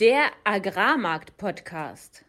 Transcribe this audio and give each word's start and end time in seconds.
Der 0.00 0.30
Agrarmarkt-Podcast. 0.44 2.24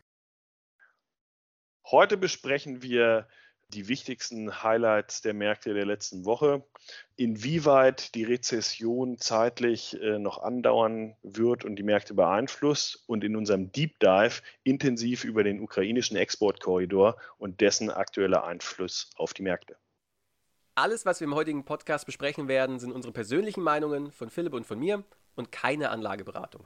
Heute 1.86 2.18
besprechen 2.18 2.81
wir 2.81 3.28
die 3.68 3.88
wichtigsten 3.88 4.63
Highlights 4.63 5.22
der 5.22 5.36
Märkte 5.36 5.76
der 5.76 5.86
letzten 5.86 6.26
Woche, 6.26 6.66
inwieweit 7.15 8.15
die 8.15 8.24
Rezession 8.24 9.19
zeitlich 9.19 10.01
äh, 10.01 10.18
noch 10.18 10.42
andauern 10.42 11.15
wird 11.22 11.63
und 11.63 11.76
die 11.76 11.83
Märkte 11.83 12.15
beeinflusst 12.15 13.04
und 13.05 13.24
in 13.24 13.36
unserem 13.36 13.72
Deep 13.72 13.99
Dive 13.99 14.42
intensiv 14.63 15.24
über 15.24 15.44
den 15.44 15.62
ukrainischen 15.62 16.17
Exportkorridor 16.17 17.17
und 17.38 17.62
dessen 17.62 17.91
aktueller 17.91 18.45
Einfluss 18.45 19.12
auf 19.16 19.36
die 19.36 19.44
Märkte. 19.44 19.77
Alles, 20.73 21.05
was 21.05 21.20
wir 21.20 21.26
im 21.27 21.36
heutigen 21.36 21.66
Podcast 21.66 22.08
besprechen 22.08 22.48
werden, 22.48 22.80
sind 22.80 22.94
unsere 22.94 23.14
persönlichen 23.14 23.62
Meinungen 23.62 24.12
von 24.12 24.31
Philipp 24.31 24.54
und 24.54 24.66
von 24.66 24.80
mir 24.80 25.04
und 25.36 25.52
keine 25.52 25.92
Anlageberatung. 25.92 26.66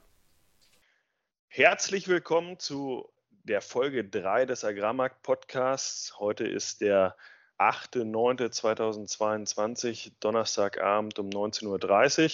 Herzlich 1.56 2.08
willkommen 2.08 2.58
zu 2.58 3.08
der 3.44 3.60
Folge 3.60 4.04
3 4.04 4.44
des 4.44 4.64
Agrarmarkt 4.64 5.22
Podcasts. 5.22 6.18
Heute 6.18 6.48
ist 6.48 6.80
der 6.80 7.14
8.9.2022, 7.60 10.14
Donnerstagabend 10.18 11.20
um 11.20 11.28
19.30 11.28 12.24
Uhr. 12.24 12.30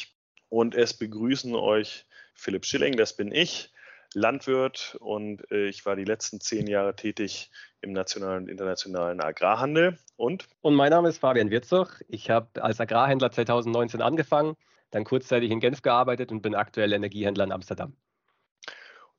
Und 0.48 0.74
es 0.74 0.95
begrüßen 0.95 1.55
euch 1.55 2.06
Philipp 2.33 2.65
Schilling, 2.65 2.96
das 2.96 3.15
bin 3.15 3.30
ich, 3.30 3.70
Landwirt 4.15 4.96
und 5.01 5.51
äh, 5.51 5.66
ich 5.66 5.84
war 5.84 5.96
die 5.96 6.05
letzten 6.05 6.41
zehn 6.41 6.66
Jahre 6.66 6.96
tätig 6.96 7.51
im 7.82 7.93
nationalen 7.93 8.45
und 8.45 8.48
internationalen 8.48 9.21
Agrarhandel. 9.21 9.98
Und? 10.16 10.48
Und 10.62 10.74
mein 10.74 10.93
Name 10.93 11.10
ist 11.10 11.18
Fabian 11.18 11.51
Wirzog. 11.51 12.02
Ich 12.09 12.30
habe 12.30 12.62
als 12.62 12.80
Agrarhändler 12.80 13.30
2019 13.30 14.01
angefangen, 14.01 14.57
dann 14.91 15.05
kurzzeitig 15.05 15.51
in 15.51 15.60
Genf 15.60 15.82
gearbeitet 15.82 16.32
und 16.32 16.41
bin 16.41 16.54
aktuell 16.54 16.95
Energiehändler 16.95 17.45
in 17.45 17.52
Amsterdam. 17.52 17.95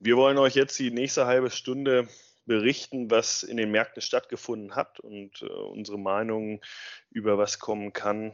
Wir 0.04 0.18
wollen 0.18 0.40
euch 0.40 0.56
jetzt 0.56 0.80
die 0.80 0.90
nächste 0.90 1.28
halbe 1.28 1.52
Stunde 1.52 2.08
berichten, 2.48 3.12
was 3.12 3.44
in 3.44 3.58
den 3.58 3.70
Märkten 3.70 4.02
stattgefunden 4.02 4.76
hat 4.76 5.00
und 5.00 5.44
äh, 5.44 5.46
unsere 5.46 6.00
Meinungen 6.00 6.60
über 7.12 7.38
was 7.38 7.60
kommen 7.60 7.94
kann, 7.94 8.34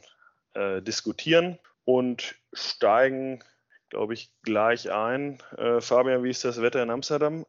äh, 0.54 0.82
diskutieren 0.82 1.60
und 1.84 2.36
steigen, 2.54 3.44
glaube 3.90 4.14
ich, 4.14 4.32
gleich 4.44 4.90
ein. 4.90 5.44
Äh, 5.58 5.82
Fabian, 5.82 6.24
wie 6.24 6.30
ist 6.30 6.46
das 6.46 6.62
Wetter 6.62 6.82
in 6.82 6.90
Amsterdam? 6.90 7.46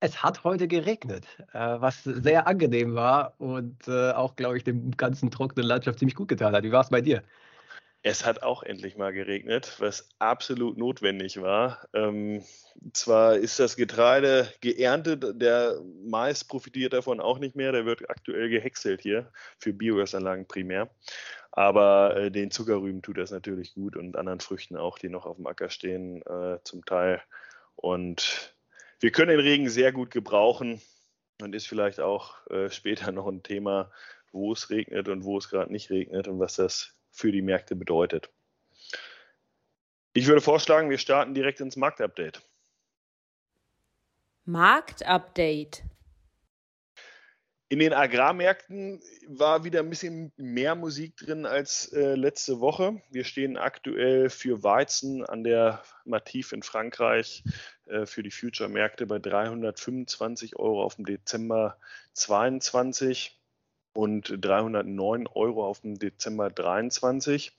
Es 0.00 0.22
hat 0.22 0.44
heute 0.44 0.66
geregnet, 0.66 1.26
äh, 1.52 1.58
was 1.58 2.04
sehr 2.04 2.46
angenehm 2.46 2.94
war 2.94 3.34
und 3.38 3.86
äh, 3.86 4.12
auch, 4.12 4.34
glaube 4.34 4.56
ich, 4.56 4.64
dem 4.64 4.96
ganzen 4.96 5.30
trockenen 5.30 5.68
Landschaft 5.68 5.98
ziemlich 5.98 6.16
gut 6.16 6.28
getan 6.28 6.54
hat. 6.54 6.64
Wie 6.64 6.72
war 6.72 6.80
es 6.80 6.88
bei 6.88 7.02
dir? 7.02 7.22
Es 8.04 8.24
hat 8.24 8.42
auch 8.42 8.64
endlich 8.64 8.96
mal 8.96 9.12
geregnet, 9.12 9.76
was 9.78 10.08
absolut 10.18 10.76
notwendig 10.76 11.40
war. 11.40 11.86
Ähm, 11.94 12.42
zwar 12.92 13.36
ist 13.36 13.60
das 13.60 13.76
Getreide 13.76 14.52
geerntet, 14.60 15.40
der 15.40 15.80
Mais 16.04 16.42
profitiert 16.42 16.94
davon 16.94 17.20
auch 17.20 17.38
nicht 17.38 17.54
mehr, 17.54 17.70
der 17.70 17.86
wird 17.86 18.10
aktuell 18.10 18.48
gehäckselt 18.48 19.02
hier 19.02 19.30
für 19.58 19.72
Biogasanlagen 19.72 20.48
primär. 20.48 20.90
Aber 21.52 22.16
äh, 22.16 22.30
den 22.30 22.50
Zuckerrüben 22.50 23.02
tut 23.02 23.18
das 23.18 23.30
natürlich 23.30 23.74
gut 23.74 23.96
und 23.96 24.16
anderen 24.16 24.40
Früchten 24.40 24.76
auch, 24.76 24.98
die 24.98 25.08
noch 25.08 25.26
auf 25.26 25.36
dem 25.36 25.46
Acker 25.46 25.70
stehen, 25.70 26.22
äh, 26.22 26.58
zum 26.64 26.84
Teil. 26.84 27.22
Und 27.76 28.56
wir 29.00 29.12
können 29.12 29.30
den 29.36 29.40
Regen 29.40 29.68
sehr 29.68 29.92
gut 29.92 30.10
gebrauchen 30.10 30.80
und 31.40 31.54
ist 31.54 31.68
vielleicht 31.68 32.00
auch 32.00 32.44
äh, 32.48 32.70
später 32.70 33.12
noch 33.12 33.28
ein 33.28 33.42
Thema, 33.42 33.92
wo 34.32 34.52
es 34.52 34.70
regnet 34.70 35.08
und 35.08 35.24
wo 35.24 35.38
es 35.38 35.48
gerade 35.50 35.70
nicht 35.70 35.90
regnet 35.90 36.26
und 36.26 36.40
was 36.40 36.56
das 36.56 36.96
für 37.12 37.30
die 37.30 37.42
Märkte 37.42 37.76
bedeutet. 37.76 38.30
Ich 40.14 40.26
würde 40.26 40.40
vorschlagen, 40.40 40.90
wir 40.90 40.98
starten 40.98 41.34
direkt 41.34 41.60
ins 41.60 41.76
Marktupdate. 41.76 42.42
Marktupdate. 44.44 45.84
In 47.68 47.78
den 47.78 47.94
Agrarmärkten 47.94 49.00
war 49.28 49.64
wieder 49.64 49.80
ein 49.80 49.88
bisschen 49.88 50.30
mehr 50.36 50.74
Musik 50.74 51.16
drin 51.16 51.46
als 51.46 51.90
äh, 51.94 52.16
letzte 52.16 52.60
Woche. 52.60 53.00
Wir 53.10 53.24
stehen 53.24 53.56
aktuell 53.56 54.28
für 54.28 54.62
Weizen 54.62 55.24
an 55.24 55.42
der 55.42 55.82
Mativ 56.04 56.52
in 56.52 56.62
Frankreich 56.62 57.42
äh, 57.86 58.04
für 58.04 58.22
die 58.22 58.30
Future-Märkte 58.30 59.06
bei 59.06 59.18
325 59.18 60.56
Euro 60.56 60.82
auf 60.82 60.96
dem 60.96 61.06
Dezember 61.06 61.78
22 62.12 63.41
und 63.92 64.34
309 64.40 65.26
Euro 65.26 65.66
auf 65.66 65.80
dem 65.80 65.98
Dezember 65.98 66.50
23. 66.50 67.52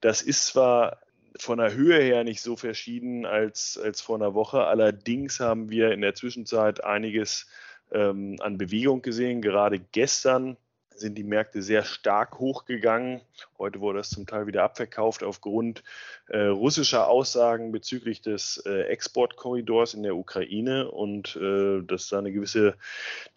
Das 0.00 0.22
ist 0.22 0.46
zwar 0.46 0.98
von 1.36 1.58
der 1.58 1.74
Höhe 1.74 2.00
her 2.00 2.24
nicht 2.24 2.42
so 2.42 2.56
verschieden 2.56 3.24
als, 3.24 3.78
als 3.82 4.00
vor 4.00 4.16
einer 4.16 4.34
Woche. 4.34 4.64
Allerdings 4.64 5.40
haben 5.40 5.70
wir 5.70 5.92
in 5.92 6.00
der 6.00 6.14
Zwischenzeit 6.14 6.84
einiges 6.84 7.46
ähm, 7.90 8.36
an 8.40 8.58
Bewegung 8.58 9.02
gesehen. 9.02 9.42
Gerade 9.42 9.78
gestern 9.78 10.56
sind 10.96 11.16
die 11.16 11.24
Märkte 11.24 11.62
sehr 11.62 11.84
stark 11.84 12.38
hochgegangen. 12.38 13.20
Heute 13.58 13.80
wurde 13.80 13.98
das 13.98 14.10
zum 14.10 14.26
Teil 14.26 14.46
wieder 14.46 14.62
abverkauft 14.62 15.22
aufgrund 15.22 15.82
äh, 16.28 16.44
russischer 16.46 17.08
Aussagen 17.08 17.72
bezüglich 17.72 18.22
des 18.22 18.62
äh, 18.66 18.82
Exportkorridors 18.82 19.94
in 19.94 20.02
der 20.02 20.16
Ukraine 20.16 20.90
und 20.90 21.36
äh, 21.36 21.82
dass 21.82 22.08
da 22.08 22.18
eine 22.18 22.32
gewisse 22.32 22.76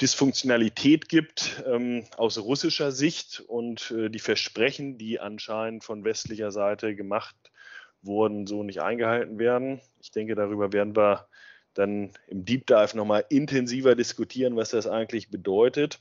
Dysfunktionalität 0.01 1.09
gibt 1.09 1.63
ähm, 1.65 2.05
aus 2.17 2.37
russischer 2.37 2.91
Sicht 2.91 3.41
und 3.47 3.91
äh, 3.91 4.09
die 4.09 4.19
Versprechen, 4.19 4.97
die 4.97 5.19
anscheinend 5.19 5.83
von 5.83 6.03
westlicher 6.03 6.51
Seite 6.51 6.95
gemacht 6.95 7.35
wurden, 8.01 8.47
so 8.47 8.63
nicht 8.63 8.81
eingehalten 8.81 9.39
werden. 9.39 9.81
Ich 9.99 10.11
denke, 10.11 10.35
darüber 10.35 10.73
werden 10.73 10.95
wir 10.95 11.27
dann 11.73 12.11
im 12.27 12.45
Deep 12.45 12.67
Dive 12.67 12.95
nochmal 12.95 13.25
intensiver 13.29 13.95
diskutieren, 13.95 14.55
was 14.55 14.69
das 14.69 14.87
eigentlich 14.87 15.29
bedeutet. 15.29 15.99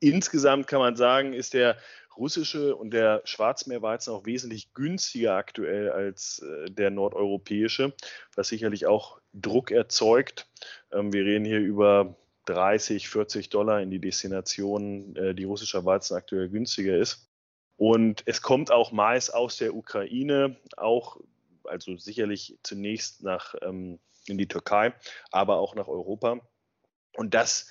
Insgesamt 0.00 0.66
kann 0.66 0.80
man 0.80 0.96
sagen, 0.96 1.32
ist 1.34 1.54
der 1.54 1.76
russische 2.16 2.74
und 2.74 2.90
der 2.90 3.22
Schwarzmeerweizen 3.24 4.12
auch 4.12 4.26
wesentlich 4.26 4.74
günstiger 4.74 5.36
aktuell 5.36 5.90
als 5.90 6.40
äh, 6.40 6.70
der 6.70 6.90
nordeuropäische, 6.90 7.94
was 8.34 8.48
sicherlich 8.48 8.86
auch 8.86 9.20
Druck 9.32 9.70
erzeugt. 9.70 10.48
Ähm, 10.92 11.12
wir 11.12 11.24
reden 11.24 11.44
hier 11.44 11.60
über 11.60 12.16
30, 12.46 13.08
40 13.08 13.48
Dollar 13.50 13.80
in 13.80 13.90
die 13.90 14.00
Destination, 14.00 15.14
äh, 15.16 15.34
die 15.34 15.44
russischer 15.44 15.84
Weizen 15.84 16.16
aktuell 16.16 16.48
günstiger 16.48 16.96
ist. 16.96 17.28
Und 17.76 18.22
es 18.26 18.42
kommt 18.42 18.70
auch 18.70 18.92
Mais 18.92 19.30
aus 19.30 19.56
der 19.56 19.74
Ukraine, 19.74 20.56
auch 20.76 21.18
also 21.64 21.96
sicherlich 21.96 22.58
zunächst 22.62 23.22
nach 23.22 23.54
ähm, 23.62 23.98
in 24.26 24.36
die 24.36 24.48
Türkei, 24.48 24.92
aber 25.30 25.56
auch 25.56 25.74
nach 25.74 25.88
Europa. 25.88 26.40
Und 27.16 27.34
das 27.34 27.70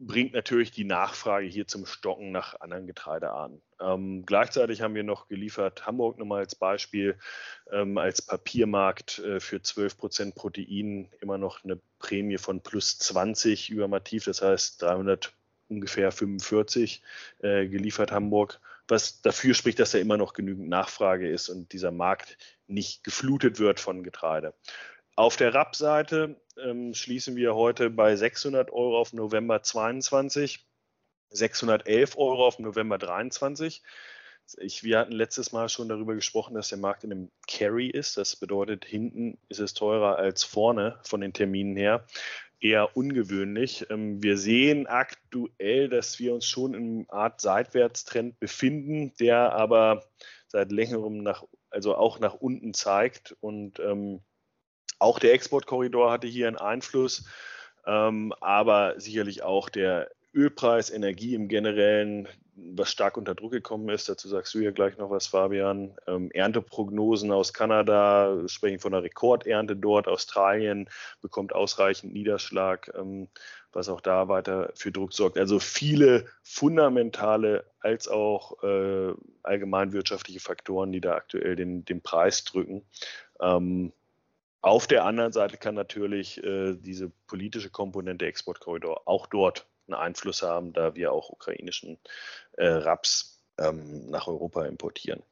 bringt 0.00 0.32
natürlich 0.32 0.70
die 0.70 0.84
Nachfrage 0.84 1.46
hier 1.46 1.66
zum 1.66 1.84
Stocken 1.84 2.32
nach 2.32 2.58
anderen 2.60 2.86
Getreidearten. 2.86 3.60
Ähm, 3.78 4.24
gleichzeitig 4.24 4.80
haben 4.80 4.94
wir 4.94 5.04
noch 5.04 5.28
geliefert 5.28 5.86
Hamburg 5.86 6.18
nochmal 6.18 6.40
als 6.40 6.54
Beispiel 6.54 7.18
ähm, 7.70 7.98
als 7.98 8.22
Papiermarkt 8.22 9.18
äh, 9.18 9.40
für 9.40 9.60
12 9.60 9.98
Prozent 9.98 10.34
Protein 10.34 11.10
immer 11.20 11.36
noch 11.36 11.64
eine 11.64 11.78
Prämie 11.98 12.38
von 12.38 12.62
plus 12.62 12.98
20 12.98 13.68
über 13.68 13.88
Mativ, 13.88 14.24
das 14.24 14.40
heißt 14.40 14.80
300 14.80 15.34
ungefähr 15.68 16.10
45 16.10 17.02
äh, 17.40 17.68
geliefert 17.68 18.10
Hamburg, 18.10 18.58
was 18.88 19.20
dafür 19.20 19.52
spricht, 19.52 19.78
dass 19.78 19.92
da 19.92 19.98
immer 19.98 20.16
noch 20.16 20.32
genügend 20.32 20.68
Nachfrage 20.68 21.30
ist 21.30 21.50
und 21.50 21.72
dieser 21.72 21.92
Markt 21.92 22.38
nicht 22.66 23.04
geflutet 23.04 23.58
wird 23.58 23.80
von 23.80 24.02
Getreide. 24.02 24.54
Auf 25.20 25.36
der 25.36 25.52
RAP-Seite 25.52 26.40
ähm, 26.56 26.94
schließen 26.94 27.36
wir 27.36 27.54
heute 27.54 27.90
bei 27.90 28.16
600 28.16 28.70
Euro 28.70 28.98
auf 28.98 29.12
November 29.12 29.62
22, 29.62 30.66
611 31.28 32.16
Euro 32.16 32.46
auf 32.46 32.58
November 32.58 32.96
23. 32.96 33.82
Ich, 34.60 34.82
wir 34.82 34.98
hatten 34.98 35.12
letztes 35.12 35.52
Mal 35.52 35.68
schon 35.68 35.90
darüber 35.90 36.14
gesprochen, 36.14 36.54
dass 36.54 36.70
der 36.70 36.78
Markt 36.78 37.04
in 37.04 37.12
einem 37.12 37.30
Carry 37.46 37.88
ist. 37.88 38.16
Das 38.16 38.34
bedeutet, 38.34 38.86
hinten 38.86 39.36
ist 39.50 39.60
es 39.60 39.74
teurer 39.74 40.16
als 40.16 40.42
vorne 40.42 40.98
von 41.02 41.20
den 41.20 41.34
Terminen 41.34 41.76
her. 41.76 42.06
Eher 42.58 42.96
ungewöhnlich. 42.96 43.90
Ähm, 43.90 44.22
wir 44.22 44.38
sehen 44.38 44.86
aktuell, 44.86 45.90
dass 45.90 46.18
wir 46.18 46.32
uns 46.32 46.46
schon 46.46 46.72
in 46.72 47.06
einer 47.10 47.12
Art 47.12 47.42
Seitwärtstrend 47.42 48.40
befinden, 48.40 49.12
der 49.20 49.52
aber 49.52 50.02
seit 50.46 50.72
längerem 50.72 51.18
nach, 51.18 51.44
also 51.68 51.94
auch 51.94 52.20
nach 52.20 52.36
unten 52.36 52.72
zeigt 52.72 53.36
und 53.40 53.80
ähm, 53.80 54.22
auch 55.00 55.18
der 55.18 55.32
Exportkorridor 55.32 56.12
hatte 56.12 56.26
hier 56.26 56.46
einen 56.46 56.56
Einfluss, 56.56 57.24
ähm, 57.86 58.32
aber 58.40 59.00
sicherlich 59.00 59.42
auch 59.42 59.68
der 59.68 60.10
Ölpreis, 60.34 60.90
Energie 60.90 61.34
im 61.34 61.48
Generellen, 61.48 62.28
was 62.54 62.90
stark 62.90 63.16
unter 63.16 63.34
Druck 63.34 63.52
gekommen 63.52 63.88
ist. 63.88 64.08
Dazu 64.08 64.28
sagst 64.28 64.54
du 64.54 64.58
ja 64.60 64.70
gleich 64.70 64.98
noch 64.98 65.10
was, 65.10 65.26
Fabian. 65.26 65.96
Ähm, 66.06 66.30
Ernteprognosen 66.30 67.32
aus 67.32 67.52
Kanada 67.52 68.46
sprechen 68.46 68.78
von 68.78 68.92
einer 68.92 69.02
Rekordernte 69.02 69.74
dort. 69.76 70.06
Australien 70.06 70.88
bekommt 71.20 71.54
ausreichend 71.54 72.12
Niederschlag, 72.12 72.92
ähm, 72.94 73.28
was 73.72 73.88
auch 73.88 74.00
da 74.00 74.28
weiter 74.28 74.70
für 74.74 74.92
Druck 74.92 75.12
sorgt. 75.12 75.38
Also 75.38 75.58
viele 75.58 76.26
fundamentale 76.42 77.64
als 77.80 78.08
auch 78.08 78.62
äh, 78.62 79.14
allgemeinwirtschaftliche 79.42 80.40
Faktoren, 80.40 80.92
die 80.92 81.00
da 81.00 81.14
aktuell 81.14 81.56
den, 81.56 81.84
den 81.84 82.02
Preis 82.02 82.44
drücken. 82.44 82.84
Ähm, 83.40 83.92
Auf 84.62 84.86
der 84.86 85.04
anderen 85.04 85.32
Seite 85.32 85.56
kann 85.56 85.74
natürlich 85.74 86.42
äh, 86.44 86.74
diese 86.74 87.10
politische 87.26 87.70
Komponente 87.70 88.26
Exportkorridor 88.26 89.02
auch 89.06 89.26
dort 89.26 89.66
einen 89.86 89.94
Einfluss 89.94 90.42
haben, 90.42 90.72
da 90.72 90.94
wir 90.94 91.12
auch 91.12 91.30
ukrainischen 91.30 91.98
äh, 92.58 92.66
Raps 92.66 93.42
ähm, 93.58 94.10
nach 94.10 94.26
Europa 94.26 94.64
importieren. 94.66 95.22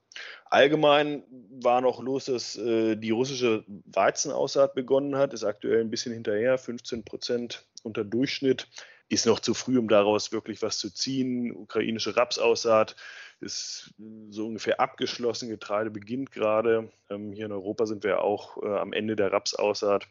Allgemein 0.47 1.23
war 1.51 1.81
noch 1.81 2.01
los, 2.03 2.25
dass 2.25 2.57
äh, 2.57 2.97
die 2.97 3.11
russische 3.11 3.65
Weizenaussaat 3.85 4.75
begonnen 4.75 5.17
hat, 5.17 5.33
ist 5.33 5.45
aktuell 5.45 5.81
ein 5.81 5.91
bisschen 5.91 6.13
hinterher, 6.13 6.59
15 6.59 7.05
Prozent 7.05 7.67
unter 7.83 8.05
Durchschnitt. 8.05 8.67
Ist 9.08 9.26
noch 9.26 9.40
zu 9.40 9.55
früh, 9.55 9.78
um 9.78 9.88
daraus 9.88 10.32
wirklich 10.32 10.60
was 10.62 10.78
zu 10.78 10.93
ziehen. 10.93 11.55
Ukrainische 11.55 12.16
Rapsaussaat 12.16 12.94
ist 13.40 13.94
so 14.31 14.46
ungefähr 14.46 14.81
abgeschlossen. 14.81 15.49
Getreide 15.49 15.90
beginnt 15.90 16.32
gerade. 16.32 16.90
Ähm, 17.08 17.32
hier 17.32 17.46
in 17.46 17.52
Europa 17.52 17.87
sind 17.87 18.05
wir 18.05 18.22
auch 18.22 18.62
äh, 18.62 18.66
am 18.66 18.93
Ende 18.93 19.16
der 19.16 19.32
Rapsaussaat. 19.32 20.06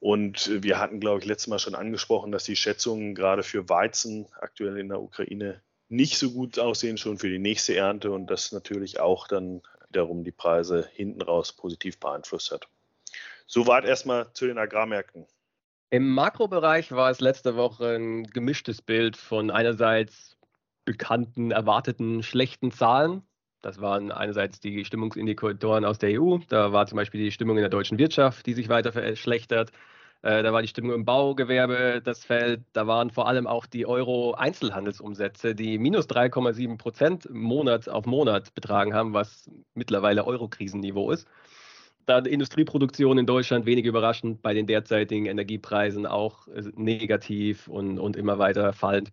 Und 0.00 0.62
wir 0.62 0.78
hatten, 0.78 1.00
glaube 1.00 1.20
ich, 1.20 1.26
letztes 1.26 1.48
Mal 1.48 1.58
schon 1.58 1.74
angesprochen, 1.74 2.30
dass 2.30 2.44
die 2.44 2.56
Schätzungen 2.56 3.14
gerade 3.14 3.42
für 3.42 3.68
Weizen 3.68 4.26
aktuell 4.40 4.78
in 4.78 4.88
der 4.88 5.02
Ukraine 5.02 5.60
nicht 5.88 6.18
so 6.18 6.30
gut 6.30 6.58
aussehen, 6.58 6.98
schon 6.98 7.18
für 7.18 7.28
die 7.28 7.38
nächste 7.38 7.74
Ernte 7.74 8.12
und 8.12 8.28
das 8.28 8.52
natürlich 8.52 9.00
auch 9.00 9.26
dann 9.26 9.62
wiederum 9.88 10.22
die 10.22 10.32
Preise 10.32 10.88
hinten 10.92 11.22
raus 11.22 11.52
positiv 11.52 11.98
beeinflusst 11.98 12.52
hat. 12.52 12.68
Soweit 13.46 13.84
erstmal 13.84 14.32
zu 14.34 14.46
den 14.46 14.58
Agrarmärkten. 14.58 15.26
Im 15.90 16.10
Makrobereich 16.10 16.92
war 16.92 17.10
es 17.10 17.20
letzte 17.20 17.56
Woche 17.56 17.96
ein 17.96 18.24
gemischtes 18.24 18.82
Bild 18.82 19.16
von 19.16 19.50
einerseits 19.50 20.36
bekannten, 20.84 21.50
erwarteten 21.50 22.22
schlechten 22.22 22.70
Zahlen. 22.70 23.22
Das 23.62 23.80
waren 23.80 24.12
einerseits 24.12 24.60
die 24.60 24.84
Stimmungsindikatoren 24.84 25.86
aus 25.86 25.98
der 25.98 26.20
EU. 26.20 26.38
Da 26.48 26.72
war 26.72 26.86
zum 26.86 26.96
Beispiel 26.96 27.22
die 27.22 27.32
Stimmung 27.32 27.56
in 27.56 27.62
der 27.62 27.70
deutschen 27.70 27.98
Wirtschaft, 27.98 28.44
die 28.46 28.52
sich 28.52 28.68
weiter 28.68 28.92
verschlechtert. 28.92 29.72
Äh, 30.20 30.42
da 30.42 30.52
war 30.52 30.60
die 30.60 30.68
Stimmung 30.68 30.92
im 30.92 31.04
Baugewerbe 31.06 32.02
das 32.04 32.22
Feld. 32.22 32.64
Da 32.74 32.86
waren 32.86 33.10
vor 33.10 33.26
allem 33.26 33.46
auch 33.46 33.64
die 33.64 33.86
Euro-Einzelhandelsumsätze, 33.86 35.54
die 35.54 35.78
minus 35.78 36.06
3,7 36.06 36.76
Prozent 36.76 37.30
Monat 37.30 37.88
auf 37.88 38.04
Monat 38.04 38.54
betragen 38.54 38.92
haben, 38.94 39.14
was 39.14 39.50
mittlerweile 39.74 40.26
Euro-Krisenniveau 40.26 41.10
ist. 41.12 41.26
Da 42.08 42.20
die 42.22 42.30
Industrieproduktion 42.30 43.18
in 43.18 43.26
Deutschland 43.26 43.66
wenig 43.66 43.84
überraschend 43.84 44.40
bei 44.42 44.54
den 44.54 44.66
derzeitigen 44.66 45.26
Energiepreisen 45.26 46.06
auch 46.06 46.48
äh, 46.48 46.62
negativ 46.74 47.68
und, 47.68 47.98
und 47.98 48.16
immer 48.16 48.38
weiter 48.38 48.72
fallend. 48.72 49.10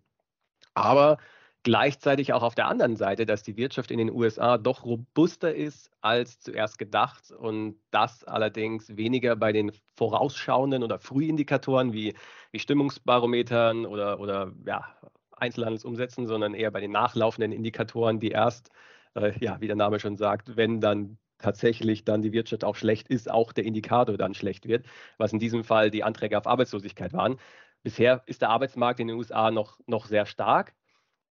Aber 0.74 1.18
Gleichzeitig 1.66 2.32
auch 2.32 2.44
auf 2.44 2.54
der 2.54 2.68
anderen 2.68 2.94
Seite, 2.94 3.26
dass 3.26 3.42
die 3.42 3.56
Wirtschaft 3.56 3.90
in 3.90 3.98
den 3.98 4.08
USA 4.12 4.56
doch 4.56 4.84
robuster 4.84 5.52
ist 5.52 5.90
als 6.00 6.38
zuerst 6.38 6.78
gedacht 6.78 7.32
und 7.32 7.80
das 7.90 8.22
allerdings 8.22 8.96
weniger 8.96 9.34
bei 9.34 9.50
den 9.50 9.72
vorausschauenden 9.96 10.84
oder 10.84 11.00
Frühindikatoren 11.00 11.92
wie, 11.92 12.14
wie 12.52 12.60
Stimmungsbarometern 12.60 13.84
oder, 13.84 14.20
oder 14.20 14.52
ja, 14.64 14.84
Einzelhandelsumsätzen, 15.32 16.28
sondern 16.28 16.54
eher 16.54 16.70
bei 16.70 16.80
den 16.80 16.92
nachlaufenden 16.92 17.50
Indikatoren, 17.50 18.20
die 18.20 18.30
erst, 18.30 18.70
äh, 19.16 19.32
ja, 19.40 19.60
wie 19.60 19.66
der 19.66 19.74
Name 19.74 19.98
schon 19.98 20.16
sagt, 20.16 20.56
wenn 20.56 20.80
dann 20.80 21.18
tatsächlich 21.38 22.04
dann 22.04 22.22
die 22.22 22.32
Wirtschaft 22.32 22.64
auch 22.64 22.76
schlecht 22.76 23.08
ist, 23.08 23.30
auch 23.30 23.52
der 23.52 23.64
Indikator 23.64 24.16
dann 24.16 24.34
schlecht 24.34 24.66
wird, 24.66 24.86
was 25.18 25.32
in 25.32 25.38
diesem 25.38 25.64
Fall 25.64 25.90
die 25.90 26.04
Anträge 26.04 26.38
auf 26.38 26.46
Arbeitslosigkeit 26.46 27.12
waren. 27.12 27.38
Bisher 27.82 28.22
ist 28.26 28.42
der 28.42 28.50
Arbeitsmarkt 28.50 29.00
in 29.00 29.08
den 29.08 29.16
USA 29.16 29.50
noch, 29.50 29.78
noch 29.86 30.06
sehr 30.06 30.26
stark. 30.26 30.74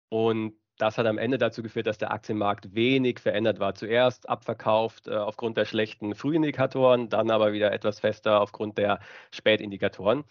Und 0.08 0.54
das 0.78 0.98
hat 0.98 1.06
am 1.06 1.18
Ende 1.18 1.38
dazu 1.38 1.62
geführt, 1.62 1.86
dass 1.86 1.98
der 1.98 2.12
Aktienmarkt 2.12 2.74
wenig 2.74 3.20
verändert 3.20 3.60
war. 3.60 3.74
Zuerst 3.74 4.28
abverkauft 4.28 5.06
äh, 5.06 5.14
aufgrund 5.14 5.56
der 5.56 5.64
schlechten 5.64 6.14
Frühindikatoren, 6.14 7.08
dann 7.08 7.30
aber 7.30 7.52
wieder 7.52 7.72
etwas 7.72 8.00
fester 8.00 8.40
aufgrund 8.40 8.78
der 8.78 9.00
Spätindikatoren. 9.30 10.24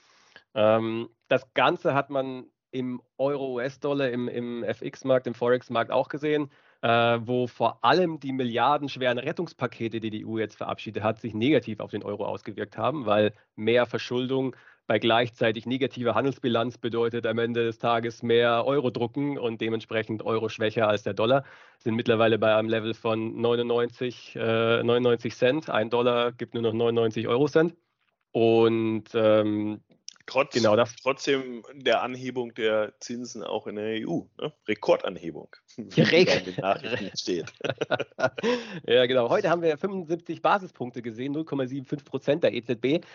Ähm, 0.54 1.10
das 1.28 1.54
Ganze 1.54 1.94
hat 1.94 2.10
man 2.10 2.46
im 2.72 3.02
Euro-US-Dollar, 3.18 4.10
im, 4.10 4.28
im 4.28 4.64
FX-Markt, 4.64 5.28
im 5.28 5.34
Forex-Markt 5.34 5.92
auch 5.92 6.10
gesehen, 6.10 6.52
äh, 6.82 7.20
wo 7.22 7.48
vor 7.48 7.84
allem 7.84 8.20
die 8.20 8.34
milliardenschweren 8.34 9.18
Rettungspakete, 9.18 10.00
die 10.00 10.10
die 10.10 10.26
EU 10.26 10.38
jetzt 10.38 10.56
verabschiedet 10.58 11.04
hat, 11.04 11.20
sich 11.20 11.34
negativ 11.34 11.80
auf 11.80 11.92
den 11.92 12.04
Euro 12.04 12.26
ausgewirkt 12.26 12.78
haben, 12.78 13.06
weil 13.06 13.34
mehr 13.56 13.86
Verschuldung 13.86 14.56
bei 14.88 15.00
gleichzeitig 15.00 15.66
negativer 15.66 16.16
Handelsbilanz 16.16 16.78
bedeutet 16.78 17.26
am 17.26 17.38
Ende 17.38 17.64
des 17.64 17.78
Tages 17.78 18.24
mehr 18.24 18.66
Euro 18.66 18.90
drucken 18.90 19.38
und 19.38 19.62
dementsprechend 19.62 20.24
Euro 20.24 20.50
schwächer 20.50 20.88
als 20.88 21.04
der 21.04 21.14
Dollar. 21.14 21.46
Sind 21.80 21.96
mittlerweile 21.96 22.38
bei 22.38 22.56
einem 22.56 22.68
Level 22.68 22.94
von 22.94 23.40
99, 23.40 24.36
äh, 24.36 24.84
99 24.84 25.34
Cent. 25.34 25.70
Ein 25.70 25.90
Dollar 25.90 26.34
gibt 26.34 26.56
nur 26.56 26.64
noch 26.64 26.74
99 26.74 27.28
Euro 27.30 27.48
Cent. 27.48 27.76
Und 28.32 29.06
ähm, 29.14 29.82
Trotz, 30.26 30.54
genau 30.54 30.76
das. 30.76 30.96
Trotzdem 30.96 31.64
der 31.74 32.02
Anhebung 32.02 32.54
der 32.54 32.94
Zinsen 33.00 33.44
auch 33.44 33.68
in 33.68 33.76
der 33.76 34.08
EU. 34.08 34.22
Ne? 34.40 34.54
Rekordanhebung. 34.68 35.56
Wie 35.78 36.62
Nachrichten 36.62 37.12
steht. 37.18 37.52
ja, 38.86 39.06
genau. 39.06 39.30
Heute 39.30 39.50
haben 39.50 39.62
wir 39.62 39.78
75 39.78 40.42
Basispunkte 40.42 41.02
gesehen, 41.02 41.36
0,75 41.36 42.04
Prozent 42.04 42.44
der 42.44 42.54
EZB 42.54 43.06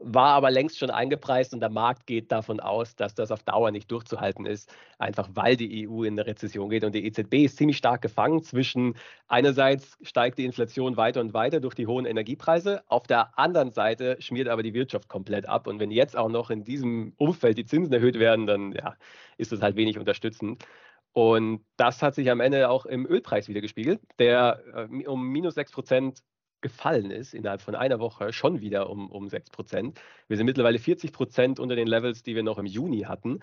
war 0.00 0.34
aber 0.34 0.50
längst 0.50 0.78
schon 0.78 0.90
eingepreist 0.90 1.54
und 1.54 1.60
der 1.60 1.70
Markt 1.70 2.06
geht 2.06 2.32
davon 2.32 2.60
aus, 2.60 2.96
dass 2.96 3.14
das 3.14 3.30
auf 3.30 3.42
Dauer 3.42 3.70
nicht 3.70 3.90
durchzuhalten 3.90 4.46
ist, 4.46 4.72
einfach 4.98 5.28
weil 5.34 5.56
die 5.56 5.88
EU 5.88 6.02
in 6.02 6.14
eine 6.14 6.26
Rezession 6.26 6.68
geht 6.68 6.84
und 6.84 6.94
die 6.94 7.06
EZB 7.06 7.44
ist 7.44 7.56
ziemlich 7.56 7.76
stark 7.76 8.02
gefangen 8.02 8.42
zwischen 8.42 8.96
einerseits 9.28 9.96
steigt 10.02 10.38
die 10.38 10.44
Inflation 10.44 10.96
weiter 10.96 11.20
und 11.20 11.32
weiter 11.32 11.60
durch 11.60 11.74
die 11.74 11.86
hohen 11.86 12.06
Energiepreise, 12.06 12.82
auf 12.88 13.06
der 13.06 13.38
anderen 13.38 13.70
Seite 13.70 14.16
schmiert 14.20 14.48
aber 14.48 14.62
die 14.62 14.74
Wirtschaft 14.74 15.08
komplett 15.08 15.48
ab 15.48 15.66
und 15.66 15.78
wenn 15.78 15.90
jetzt 15.90 16.16
auch 16.16 16.28
noch 16.28 16.50
in 16.50 16.64
diesem 16.64 17.14
Umfeld 17.16 17.56
die 17.58 17.66
Zinsen 17.66 17.92
erhöht 17.92 18.18
werden, 18.18 18.46
dann 18.46 18.72
ja, 18.72 18.96
ist 19.36 19.52
das 19.52 19.62
halt 19.62 19.76
wenig 19.76 19.98
unterstützend. 19.98 20.64
Und 21.12 21.64
das 21.76 22.02
hat 22.02 22.16
sich 22.16 22.28
am 22.28 22.40
Ende 22.40 22.68
auch 22.68 22.86
im 22.86 23.06
Ölpreis 23.06 23.46
wieder 23.48 23.60
gespiegelt, 23.60 24.00
der 24.18 24.88
äh, 24.90 25.06
um 25.06 25.28
minus 25.28 25.54
6 25.54 25.70
Prozent 25.70 26.24
gefallen 26.64 27.10
ist, 27.10 27.34
innerhalb 27.34 27.60
von 27.60 27.74
einer 27.74 28.00
Woche 28.00 28.32
schon 28.32 28.60
wieder 28.62 28.88
um, 28.88 29.10
um 29.10 29.28
6 29.28 29.50
Prozent. 29.50 30.00
Wir 30.28 30.38
sind 30.38 30.46
mittlerweile 30.46 30.78
40 30.78 31.12
Prozent 31.12 31.60
unter 31.60 31.76
den 31.76 31.86
Levels, 31.86 32.22
die 32.22 32.34
wir 32.34 32.42
noch 32.42 32.58
im 32.58 32.64
Juni 32.64 33.02
hatten, 33.02 33.40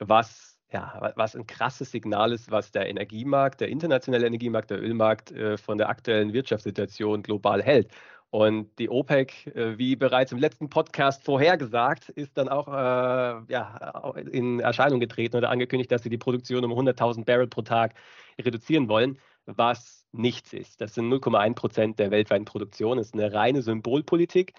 was, 0.00 0.58
ja, 0.72 1.12
was 1.14 1.36
ein 1.36 1.46
krasses 1.46 1.92
Signal 1.92 2.32
ist, 2.32 2.50
was 2.50 2.72
der 2.72 2.88
Energiemarkt, 2.88 3.60
der 3.60 3.68
internationale 3.68 4.26
Energiemarkt, 4.26 4.70
der 4.70 4.82
Ölmarkt 4.82 5.30
äh, 5.30 5.56
von 5.56 5.78
der 5.78 5.88
aktuellen 5.88 6.32
Wirtschaftssituation 6.32 7.22
global 7.22 7.62
hält. 7.62 7.88
Und 8.30 8.76
die 8.80 8.90
OPEC, 8.90 9.46
äh, 9.54 9.78
wie 9.78 9.94
bereits 9.94 10.32
im 10.32 10.38
letzten 10.38 10.68
Podcast 10.68 11.22
vorhergesagt, 11.24 12.08
ist 12.08 12.36
dann 12.36 12.48
auch 12.48 12.66
äh, 12.66 13.52
ja, 13.52 14.12
in 14.32 14.58
Erscheinung 14.58 14.98
getreten 14.98 15.36
oder 15.36 15.50
angekündigt, 15.50 15.92
dass 15.92 16.02
sie 16.02 16.10
die 16.10 16.18
Produktion 16.18 16.64
um 16.64 16.72
100.000 16.72 17.24
Barrel 17.24 17.46
pro 17.46 17.62
Tag 17.62 17.94
reduzieren 18.40 18.88
wollen, 18.88 19.18
was 19.46 20.06
nichts 20.12 20.52
ist. 20.52 20.80
Das 20.80 20.94
sind 20.94 21.08
0,1 21.08 21.54
Prozent 21.54 21.98
der 21.98 22.10
weltweiten 22.10 22.44
Produktion. 22.44 22.98
Das 22.98 23.08
ist 23.08 23.14
eine 23.14 23.32
reine 23.32 23.62
Symbolpolitik 23.62 24.54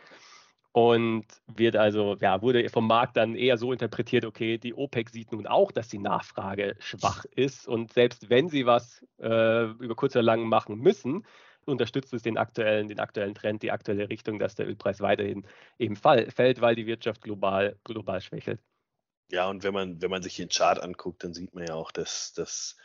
und 0.72 1.26
wird 1.48 1.76
also, 1.76 2.18
ja, 2.22 2.42
wurde 2.42 2.70
vom 2.70 2.88
Markt 2.88 3.18
dann 3.18 3.36
eher 3.36 3.58
so 3.58 3.74
interpretiert, 3.74 4.26
okay, 4.26 4.58
die 4.58 4.74
OPEC 4.74 5.10
sieht 5.10 5.32
nun 5.32 5.48
auch, 5.48 5.72
dass 5.72 5.88
die 5.88 5.98
Nachfrage 5.98 6.76
schwach 6.80 7.26
ist 7.32 7.68
und 7.68 7.94
selbst 7.94 8.30
wenn 8.30 8.48
sie 8.50 8.66
was 8.66 9.04
äh, 9.20 9.64
über 9.64 9.96
kurz 9.96 10.16
oder 10.16 10.24
lang 10.24 10.48
machen 10.48 10.78
müssen, 10.78 11.26
unterstützt 11.66 12.14
es 12.14 12.22
den 12.22 12.38
aktuellen, 12.38 12.88
den 12.88 13.00
aktuellen 13.00 13.36
Trend, 13.36 13.64
die 13.64 13.72
aktuelle 13.72 14.10
Richtung, 14.10 14.40
dass 14.40 14.56
der 14.56 14.68
Ölpreis 14.68 15.02
weiterhin 15.02 15.46
eben 15.80 15.96
fall, 15.96 16.30
fällt, 16.32 16.62
weil 16.62 16.76
die 16.76 16.86
Wirtschaft 16.86 17.22
global, 17.22 17.78
global 17.84 18.22
schwächelt. 18.22 18.62
Ja, 19.30 19.50
und 19.50 19.64
wenn 19.64 19.74
man, 19.74 20.02
wenn 20.02 20.10
man 20.10 20.22
sich 20.22 20.38
den 20.38 20.50
Chart 20.50 20.82
anguckt, 20.82 21.24
dann 21.24 21.34
sieht 21.34 21.54
man 21.54 21.66
ja 21.66 21.74
auch, 21.74 21.92
dass 21.92 22.34
das 22.34 22.78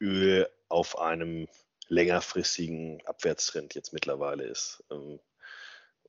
Öl 0.00 0.48
auf 0.68 0.98
einem 0.98 1.48
längerfristigen 1.88 3.00
Abwärtstrend 3.06 3.74
jetzt 3.74 3.92
mittlerweile 3.92 4.44
ist. 4.44 4.82
Ähm, 4.90 5.20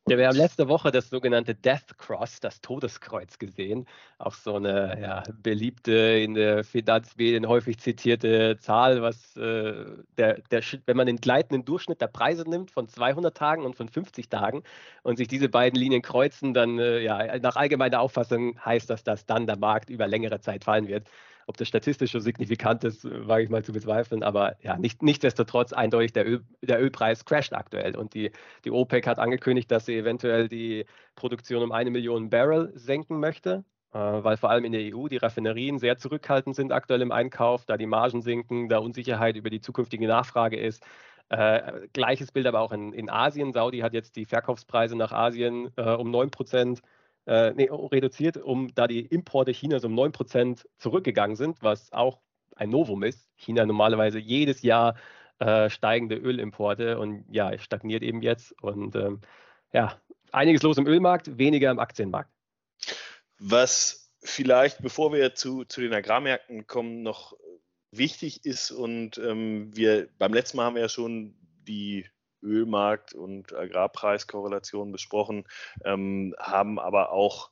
ja, 0.08 0.20
wir 0.20 0.28
haben 0.28 0.38
letzte 0.38 0.68
Woche 0.68 0.92
das 0.92 1.10
sogenannte 1.10 1.56
Death 1.56 1.98
Cross, 1.98 2.40
das 2.40 2.62
Todeskreuz 2.62 3.40
gesehen. 3.40 3.88
Auch 4.20 4.36
so 4.36 4.58
eine 4.58 5.02
ja, 5.02 5.24
beliebte, 5.42 5.94
in 5.94 6.36
der 6.36 6.64
Finanzmedien 6.64 7.48
häufig 7.48 7.80
zitierte 7.80 8.58
Zahl, 8.60 9.02
was 9.02 9.36
äh, 9.36 9.84
der, 10.20 10.42
der, 10.52 10.62
wenn 10.86 10.96
man 10.96 11.08
den 11.08 11.18
gleitenden 11.18 11.66
Durchschnitt 11.66 12.02
der 12.02 12.08
Preise 12.08 12.48
nimmt 12.48 12.70
von 12.70 12.88
200 12.88 13.36
Tagen 13.36 13.66
und 13.66 13.76
von 13.76 13.90
50 13.90 14.30
Tagen 14.30 14.62
und 15.02 15.18
sich 15.18 15.28
diese 15.28 15.50
beiden 15.50 15.80
Linien 15.80 16.04
kreuzen, 16.04 16.54
dann 16.54 16.78
äh, 16.78 17.00
ja, 17.00 17.40
nach 17.40 17.56
allgemeiner 17.56 18.00
Auffassung 18.00 18.64
heißt 18.64 18.88
das, 18.92 19.04
dass 19.04 19.26
dann 19.26 19.48
der 19.48 19.58
Markt 19.58 19.90
über 19.90 20.06
längere 20.08 20.40
Zeit 20.40 20.66
fallen 20.66 20.88
wird. 20.88 21.10
Ob 21.48 21.58
das 21.58 21.68
statistisch 21.68 22.12
so 22.12 22.20
signifikant 22.20 22.84
ist, 22.84 23.06
wage 23.06 23.44
ich 23.44 23.50
mal 23.50 23.64
zu 23.64 23.72
bezweifeln. 23.72 24.24
Aber 24.24 24.56
ja, 24.62 24.78
nicht, 24.78 25.04
nichtsdestotrotz 25.04 25.74
eindeutig, 25.74 26.14
der, 26.14 26.28
Öl, 26.28 26.44
der 26.62 26.82
Ölpreis 26.82 27.26
crasht 27.26 27.54
aktuell. 27.54 27.96
Und 27.96 28.14
die, 28.14 28.32
die 28.64 28.72
OPEC 28.72 29.06
hat 29.08 29.20
angekündigt, 29.20 29.70
dass 29.70 29.86
sie 29.86 29.98
eventuell 29.98 30.48
die 30.48 30.86
Produktion 31.16 31.64
um 31.64 31.72
eine 31.72 31.92
Million 31.92 32.30
Barrel 32.30 32.72
senken 32.76 33.20
möchte 33.20 33.64
äh, 33.94 33.98
weil 33.98 34.38
vor 34.38 34.50
allem 34.50 34.66
in 34.66 34.74
der 34.74 34.94
EU 34.94 35.08
die 35.08 35.18
Raffinerien 35.18 35.80
sehr 35.80 35.98
zurückhaltend 35.98 36.56
sind 36.56 36.74
aktuell 36.74 37.02
im 37.02 37.14
Einkauf, 37.14 37.66
da 37.66 37.78
die 37.78 37.86
Margen 37.86 38.22
sinken, 38.22 38.68
da 38.68 38.80
Unsicherheit 38.80 39.38
über 39.38 39.50
die 39.50 39.62
zukünftige 39.62 40.08
Nachfrage 40.08 40.58
ist. 40.58 40.84
Äh, 41.30 41.88
gleiches 41.94 42.32
Bild 42.32 42.46
aber 42.46 42.60
auch 42.60 42.72
in, 42.72 42.94
in 42.94 43.10
Asien. 43.10 43.54
Saudi 43.54 43.80
hat 43.80 43.94
jetzt 43.94 44.16
die 44.16 44.26
Verkaufspreise 44.26 44.96
nach 44.96 45.12
Asien 45.12 45.72
äh, 45.78 45.92
um 45.92 46.12
9 46.12 46.30
Prozent 46.30 46.82
äh, 47.26 47.52
nee, 47.54 47.70
reduziert, 47.72 48.38
um 48.38 48.74
da 48.74 48.88
die 48.88 49.06
Importe 49.06 49.52
Chinas 49.52 49.84
um 49.84 49.94
9 49.94 50.12
Prozent 50.12 50.68
zurückgegangen 50.78 51.36
sind, 51.36 51.62
was 51.62 51.92
auch 51.92 52.20
ein 52.56 52.70
Novum 52.70 53.04
ist. 53.04 53.30
China 53.36 53.66
normalerweise 53.66 54.20
jedes 54.20 54.62
Jahr 54.62 54.96
äh, 55.40 55.70
steigende 55.70 56.16
Ölimporte 56.16 56.98
und 56.98 57.26
ja, 57.30 57.58
stagniert 57.58 58.04
eben 58.04 58.22
jetzt. 58.22 58.54
Und 58.62 58.96
ähm, 58.96 59.22
ja, 59.74 60.00
einiges 60.32 60.64
los 60.64 60.78
im 60.78 60.88
Ölmarkt, 60.88 61.38
weniger 61.38 61.72
im 61.72 61.80
Aktienmarkt. 61.80 62.30
Was 63.40 64.12
vielleicht, 64.22 64.82
bevor 64.82 65.12
wir 65.12 65.36
zu, 65.36 65.66
zu 65.66 65.82
den 65.82 65.94
Agrarmärkten 65.94 66.68
kommen, 66.68 67.04
noch 67.04 67.36
wichtig 67.92 68.46
ist 68.46 68.72
und 68.72 69.18
ähm, 69.18 69.76
wir 69.76 70.10
beim 70.18 70.34
letzten 70.34 70.58
Mal 70.58 70.66
haben 70.66 70.76
wir 70.76 70.82
ja 70.82 70.90
schon 70.90 71.36
die 71.68 72.06
Ölmarkt- 72.46 73.14
und 73.14 73.54
Agrarpreiskorrelation 73.54 74.92
besprochen, 74.92 75.46
ähm, 75.84 76.36
haben 76.40 76.80
aber 76.80 77.12
auch 77.12 77.52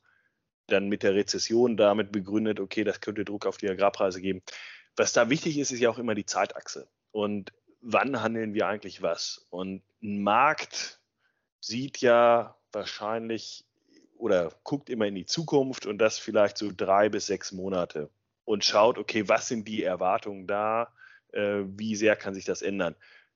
dann 0.67 0.87
mit 0.87 1.03
der 1.03 1.15
Rezession 1.15 1.75
damit 1.75 2.11
begründet, 2.11 2.59
okay, 2.59 2.83
das 2.83 3.01
könnte 3.01 3.25
Druck 3.25 3.45
auf 3.45 3.57
die 3.57 3.69
Agrarpreise 3.69 4.21
geben. 4.21 4.41
Was 4.95 5.11
da 5.11 5.29
wichtig 5.29 5.57
ist, 5.57 5.71
ist 5.71 5.79
ja 5.79 5.89
auch 5.89 5.97
immer 5.97 6.15
die 6.15 6.25
Zeitachse. 6.25 6.87
Und 7.11 7.51
wann 7.81 8.21
handeln 8.21 8.53
wir 8.53 8.67
eigentlich 8.67 9.01
was? 9.01 9.45
Und 9.49 9.83
ein 10.01 10.23
Markt 10.23 11.01
sieht 11.59 11.99
ja 11.99 12.55
wahrscheinlich 12.71 13.65
oder 14.17 14.53
guckt 14.63 14.89
immer 14.89 15.05
in 15.05 15.15
die 15.15 15.25
Zukunft 15.25 15.85
und 15.85 15.97
das 15.97 16.17
vielleicht 16.17 16.57
so 16.57 16.71
drei 16.75 17.09
bis 17.09 17.25
sechs 17.25 17.51
Monate 17.51 18.09
und 18.45 18.63
schaut, 18.63 18.97
okay, 18.97 19.27
was 19.27 19.47
sind 19.47 19.67
die 19.67 19.83
Erwartungen 19.83 20.47
da? 20.47 20.93
Äh, 21.31 21.63
wie 21.65 21.95
sehr 21.95 22.15
kann 22.15 22.33
sich 22.33 22.45
das 22.45 22.61
ändern? 22.61 22.95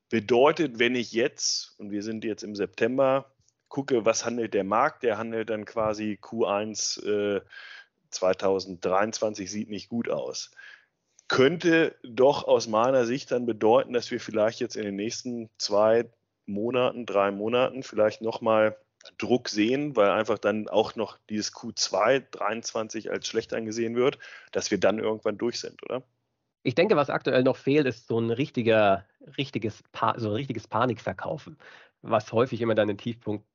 Bedeutet, 0.09 0.79
wenn 0.79 0.95
ich 0.95 1.11
jetzt, 1.11 1.75
und 1.79 1.91
wir 1.91 2.03
sind 2.03 2.23
jetzt 2.23 2.43
im 2.43 2.55
September, 2.55 3.31
gucke, 3.67 4.05
was 4.05 4.25
handelt 4.25 4.53
der 4.53 4.63
Markt, 4.63 5.03
der 5.03 5.17
handelt 5.17 5.49
dann 5.49 5.65
quasi 5.65 6.17
Q1 6.21 7.05
äh, 7.05 7.41
2023, 8.11 9.51
sieht 9.51 9.69
nicht 9.69 9.89
gut 9.89 10.09
aus. 10.09 10.51
Könnte 11.27 11.95
doch 12.03 12.47
aus 12.47 12.67
meiner 12.67 13.05
Sicht 13.05 13.31
dann 13.31 13.45
bedeuten, 13.45 13.91
dass 13.91 14.11
wir 14.11 14.21
vielleicht 14.21 14.61
jetzt 14.61 14.77
in 14.77 14.83
den 14.83 14.95
nächsten 14.95 15.49
zwei 15.57 16.09
Monaten, 16.45 17.05
drei 17.05 17.31
Monaten 17.31 17.83
vielleicht 17.83 18.21
nochmal 18.21 18.77
Druck 19.17 19.49
sehen, 19.49 19.95
weil 19.95 20.09
einfach 20.09 20.37
dann 20.37 20.67
auch 20.67 20.95
noch 20.95 21.17
dieses 21.29 21.53
Q2 21.53 22.23
23 22.31 23.11
als 23.11 23.27
schlecht 23.27 23.53
angesehen 23.53 23.95
wird, 23.95 24.19
dass 24.51 24.71
wir 24.71 24.79
dann 24.79 24.99
irgendwann 24.99 25.37
durch 25.37 25.59
sind, 25.59 25.83
oder? 25.83 26.03
Ich 26.63 26.75
denke, 26.75 26.95
was 26.97 27.09
aktuell 27.09 27.43
noch 27.43 27.55
fehlt, 27.55 27.87
ist 27.87 28.07
so 28.07 28.19
ein 28.19 28.29
richtiger, 28.29 29.05
richtiges, 29.37 29.83
so 30.17 30.29
ein 30.29 30.35
richtiges 30.35 30.67
Panikverkaufen, 30.67 31.57
was 32.01 32.31
häufig 32.31 32.61
immer 32.61 32.75
dann 32.75 32.87
den 32.87 32.97
Tiefpunkt 32.97 33.45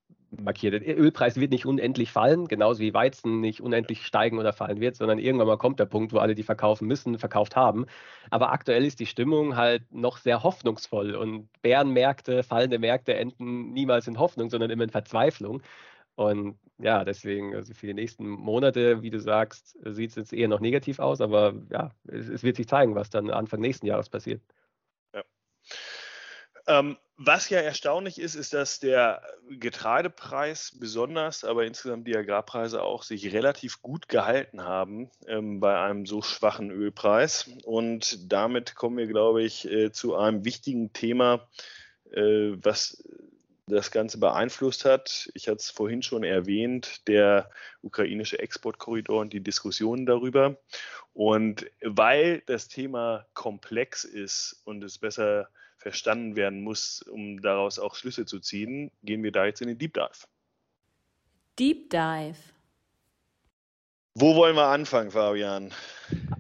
markiert. 0.41 0.75
Der 0.75 0.99
Ölpreis 0.99 1.37
wird 1.37 1.51
nicht 1.51 1.67
unendlich 1.67 2.11
fallen, 2.11 2.49
genauso 2.49 2.81
wie 2.81 2.95
Weizen 2.95 3.41
nicht 3.41 3.61
unendlich 3.61 4.07
steigen 4.07 4.39
oder 4.39 4.53
fallen 4.53 4.81
wird, 4.81 4.97
sondern 4.97 5.19
irgendwann 5.19 5.47
mal 5.47 5.59
kommt 5.59 5.79
der 5.79 5.87
Punkt, 5.87 6.13
wo 6.13 6.19
alle, 6.19 6.35
die 6.35 6.43
verkaufen 6.43 6.89
müssen, 6.89 7.19
verkauft 7.19 7.57
haben. 7.57 7.87
Aber 8.31 8.53
aktuell 8.53 8.85
ist 8.85 9.01
die 9.01 9.07
Stimmung 9.07 9.57
halt 9.57 9.85
noch 9.93 10.17
sehr 10.17 10.43
hoffnungsvoll 10.43 11.15
und 11.15 11.49
Bärenmärkte, 11.63 12.43
fallende 12.43 12.79
Märkte 12.79 13.15
enden 13.15 13.73
niemals 13.73 14.07
in 14.07 14.19
Hoffnung, 14.19 14.51
sondern 14.51 14.71
immer 14.71 14.85
in 14.85 14.91
Verzweiflung. 14.91 15.63
Und 16.15 16.59
ja, 16.79 17.05
deswegen, 17.05 17.55
also 17.55 17.75
für 17.75 17.87
die 17.87 17.95
nächsten 17.95 18.29
Monate, 18.29 19.03
wie 19.03 19.11
du 19.11 19.21
sagst, 19.21 19.79
sieht 19.85 20.11
es 20.11 20.17
jetzt 20.17 20.33
eher 20.33 20.49
noch 20.49 20.61
negativ 20.61 20.99
aus, 20.99 21.21
aber 21.21 21.55
ja, 21.71 21.91
es, 22.07 22.29
es 22.29 22.43
wird 22.43 22.57
sich 22.57 22.69
zeigen, 22.69 22.95
was 22.95 23.11
dann 23.11 23.31
Anfang 23.31 23.61
nächsten 23.61 23.87
Jahres 23.87 24.09
passiert. 24.09 24.43
Ähm, 26.67 26.97
was 27.17 27.51
ja 27.51 27.61
erstaunlich 27.61 28.19
ist, 28.19 28.35
ist, 28.35 28.53
dass 28.53 28.81
der 28.81 29.23
Getreidepreis 29.49 30.77
besonders, 30.79 31.45
aber 31.45 31.65
insgesamt 31.65 32.09
die 32.09 32.17
Agrarpreise 32.17 32.83
auch 32.83 33.03
sich 33.05 33.33
relativ 33.33 33.81
gut 33.81 34.09
gehalten 34.09 34.65
haben 34.65 35.11
ähm, 35.29 35.61
bei 35.61 35.79
einem 35.81 36.07
so 36.07 36.23
schwachen 36.23 36.71
Ölpreis. 36.71 37.49
Und 37.65 38.33
damit 38.33 38.75
kommen 38.75 38.97
wir, 38.97 39.07
glaube 39.07 39.43
ich, 39.43 39.71
äh, 39.71 39.93
zu 39.93 40.17
einem 40.17 40.45
wichtigen 40.45 40.93
Thema, 40.93 41.49
äh, 42.11 42.53
was 42.57 43.05
das 43.69 43.91
Ganze 43.91 44.19
beeinflusst 44.19 44.85
hat. 44.85 45.31
Ich 45.35 45.49
hatte 45.49 45.59
es 45.59 45.71
vorhin 45.71 46.03
schon 46.03 46.25
erwähnt, 46.25 47.07
der 47.09 47.51
ukrainische 47.83 48.39
Exportkorridor 48.39 49.21
und 49.21 49.33
die 49.33 49.43
Diskussionen 49.43 50.07
darüber. 50.07 50.57
Und 51.15 51.71
weil 51.83 52.43
das 52.47 52.69
Thema 52.69 53.27
komplex 53.35 54.05
ist 54.05 54.63
und 54.65 54.83
es 54.83 54.99
besser 54.99 55.49
verstanden 55.83 56.37
werden 56.37 56.63
muss, 56.63 57.03
um 57.03 57.43
daraus 57.43 57.79
auch 57.79 57.95
Schlüsse 57.95 58.25
zu 58.25 58.41
ziehen, 58.41 58.91
gehen 59.03 59.23
wir 59.23 59.33
da 59.33 59.45
jetzt 59.45 59.61
in 59.61 59.69
den 59.69 59.79
Deep 59.79 59.95
Dive. 59.95 60.27
Deep 61.59 61.91
Dive. 61.91 62.39
Wo 64.15 64.37
wollen 64.37 64.57
wir 64.57 64.67
anfangen, 64.67 65.11
Fabian? 65.11 65.73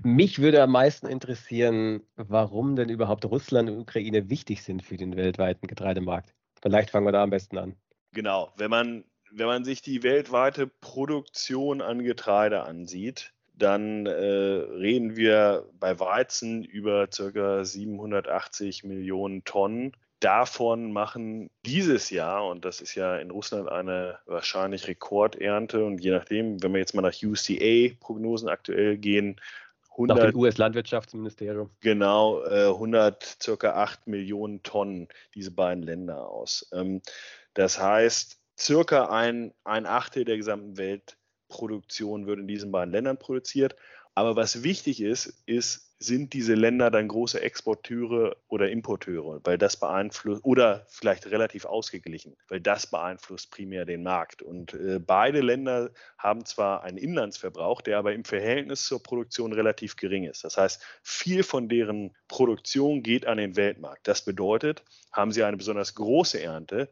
Mich 0.03 0.41
würde 0.41 0.63
am 0.63 0.73
meisten 0.73 1.07
interessieren, 1.07 2.03
warum 2.17 2.77
denn 2.77 2.89
überhaupt 2.89 3.25
Russland 3.25 3.71
und 3.71 3.79
Ukraine 3.79 4.29
wichtig 4.29 4.63
sind 4.63 4.83
für 4.83 4.97
den 4.97 5.17
weltweiten 5.17 5.67
Getreidemarkt. 5.67 6.35
Vielleicht 6.61 6.91
fangen 6.91 7.07
wir 7.07 7.13
da 7.13 7.23
am 7.23 7.31
besten 7.31 7.59
an. 7.59 7.77
Genau, 8.13 8.53
wenn 8.57 8.71
man, 8.71 9.05
wenn 9.31 9.47
man 9.47 9.65
sich 9.65 9.81
die 9.81 10.03
weltweite 10.03 10.67
Produktion 10.67 11.81
an 11.81 12.03
Getreide 12.03 12.63
ansieht, 12.65 13.33
dann 13.63 14.07
äh, 14.07 14.13
reden 14.13 15.17
wir 15.17 15.69
bei 15.79 15.99
Weizen 16.01 16.65
über 16.65 17.07
ca. 17.07 17.65
780 17.65 18.85
Millionen 18.85 19.45
Tonnen. 19.45 19.93
Davon 20.21 20.93
machen 20.93 21.51
dieses 21.65 22.11
Jahr, 22.11 22.47
und 22.47 22.65
das 22.65 22.81
ist 22.81 22.95
ja 22.95 23.17
in 23.17 23.31
Russland 23.31 23.69
eine 23.69 24.19
wahrscheinlich 24.27 24.87
Rekordernte, 24.87 25.85
und 25.85 26.03
je 26.03 26.11
nachdem, 26.11 26.63
wenn 26.63 26.73
wir 26.73 26.81
jetzt 26.81 26.95
mal 26.95 27.03
nach 27.03 27.15
UCA-Prognosen 27.15 28.49
aktuell 28.49 28.99
gehen, 28.99 29.41
100, 29.93 30.17
nach 30.17 30.31
dem 30.31 30.41
US-Landwirtschaftsministerium. 30.41 31.71
Genau, 31.81 32.43
äh, 32.45 32.69
100, 32.69 33.37
circa 33.43 33.75
8 33.75 34.07
Millionen 34.07 34.63
Tonnen 34.63 35.09
diese 35.35 35.51
beiden 35.51 35.83
Länder 35.83 36.29
aus. 36.29 36.69
Ähm, 36.73 37.03
das 37.55 37.79
heißt, 37.79 38.41
circa 38.59 39.07
ein, 39.11 39.53
ein 39.65 39.87
Achtel 39.87 40.25
der 40.25 40.37
gesamten 40.37 40.79
Welt 40.79 41.17
Produktion 41.53 42.27
wird 42.27 42.41
in 42.41 42.49
diesen 42.49 42.73
beiden 42.73 42.93
Ländern 42.93 43.19
produziert. 43.19 43.77
Aber 44.15 44.37
was 44.37 44.63
wichtig 44.63 45.01
ist, 45.01 45.43
ist, 45.47 45.89
sind 45.99 46.33
diese 46.33 46.55
Länder 46.55 46.91
dann 46.91 47.09
große 47.09 47.41
Exporteure 47.41 48.37
oder 48.49 48.71
Importeure, 48.71 49.41
weil 49.45 49.57
das 49.57 49.77
beeinflusst, 49.77 50.45
oder 50.45 50.85
vielleicht 50.89 51.27
relativ 51.27 51.65
ausgeglichen, 51.65 52.37
weil 52.49 52.61
das 52.61 52.89
beeinflusst 52.89 53.51
primär 53.51 53.85
den 53.85 54.03
Markt. 54.03 54.43
Und 54.43 54.75
äh, 54.75 54.99
beide 54.99 55.41
Länder 55.41 55.91
haben 56.19 56.45
zwar 56.45 56.83
einen 56.83 56.99
Inlandsverbrauch, 56.99 57.81
der 57.81 57.99
aber 57.99 58.13
im 58.13 58.25
Verhältnis 58.25 58.85
zur 58.85 59.03
Produktion 59.03 59.53
relativ 59.53 59.97
gering 59.97 60.25
ist. 60.25 60.45
Das 60.45 60.57
heißt, 60.57 60.83
viel 61.03 61.45
von 61.45 61.69
deren 61.69 62.15
Produktion 62.29 63.03
geht 63.03 63.27
an 63.27 63.39
den 63.39 63.57
Weltmarkt. 63.57 64.09
Das 64.09 64.25
bedeutet, 64.25 64.83
haben 65.13 65.33
sie 65.33 65.45
eine 65.45 65.57
besonders 65.57 65.95
große 65.95 66.43
Ernte, 66.43 66.89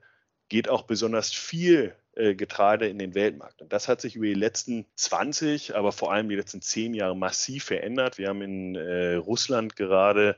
geht 0.49 0.69
auch 0.69 0.83
besonders 0.83 1.33
viel 1.33 1.95
Getreide 2.15 2.89
in 2.89 2.99
den 2.99 3.15
Weltmarkt. 3.15 3.63
Und 3.63 3.73
das 3.73 3.89
hat 3.89 4.01
sich 4.01 4.17
über 4.17 4.27
die 4.27 4.35
letzten 4.35 4.87
20, 4.97 5.77
aber 5.77 5.93
vor 5.93 6.13
allem 6.13 6.29
die 6.29 6.37
letzten 6.37 6.61
10 6.61 6.95
Jahre 6.95 7.17
massiv 7.17 7.65
verändert. 7.65 8.19
Wir 8.19 8.29
haben 8.29 8.43
in 8.43 8.75
äh, 8.75 9.15
Russland 9.15 9.77
gerade 9.77 10.37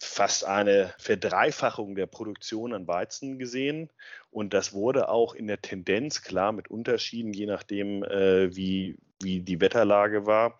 fast 0.00 0.44
eine 0.44 0.94
Verdreifachung 0.98 1.94
der 1.94 2.06
Produktion 2.06 2.72
an 2.72 2.86
Weizen 2.86 3.38
gesehen. 3.38 3.90
Und 4.30 4.54
das 4.54 4.72
wurde 4.72 5.08
auch 5.08 5.34
in 5.34 5.46
der 5.46 5.60
Tendenz, 5.60 6.22
klar 6.22 6.52
mit 6.52 6.70
Unterschieden, 6.70 7.32
je 7.32 7.46
nachdem, 7.46 8.04
äh, 8.04 8.54
wie, 8.54 8.98
wie 9.20 9.40
die 9.40 9.60
Wetterlage 9.60 10.26
war, 10.26 10.58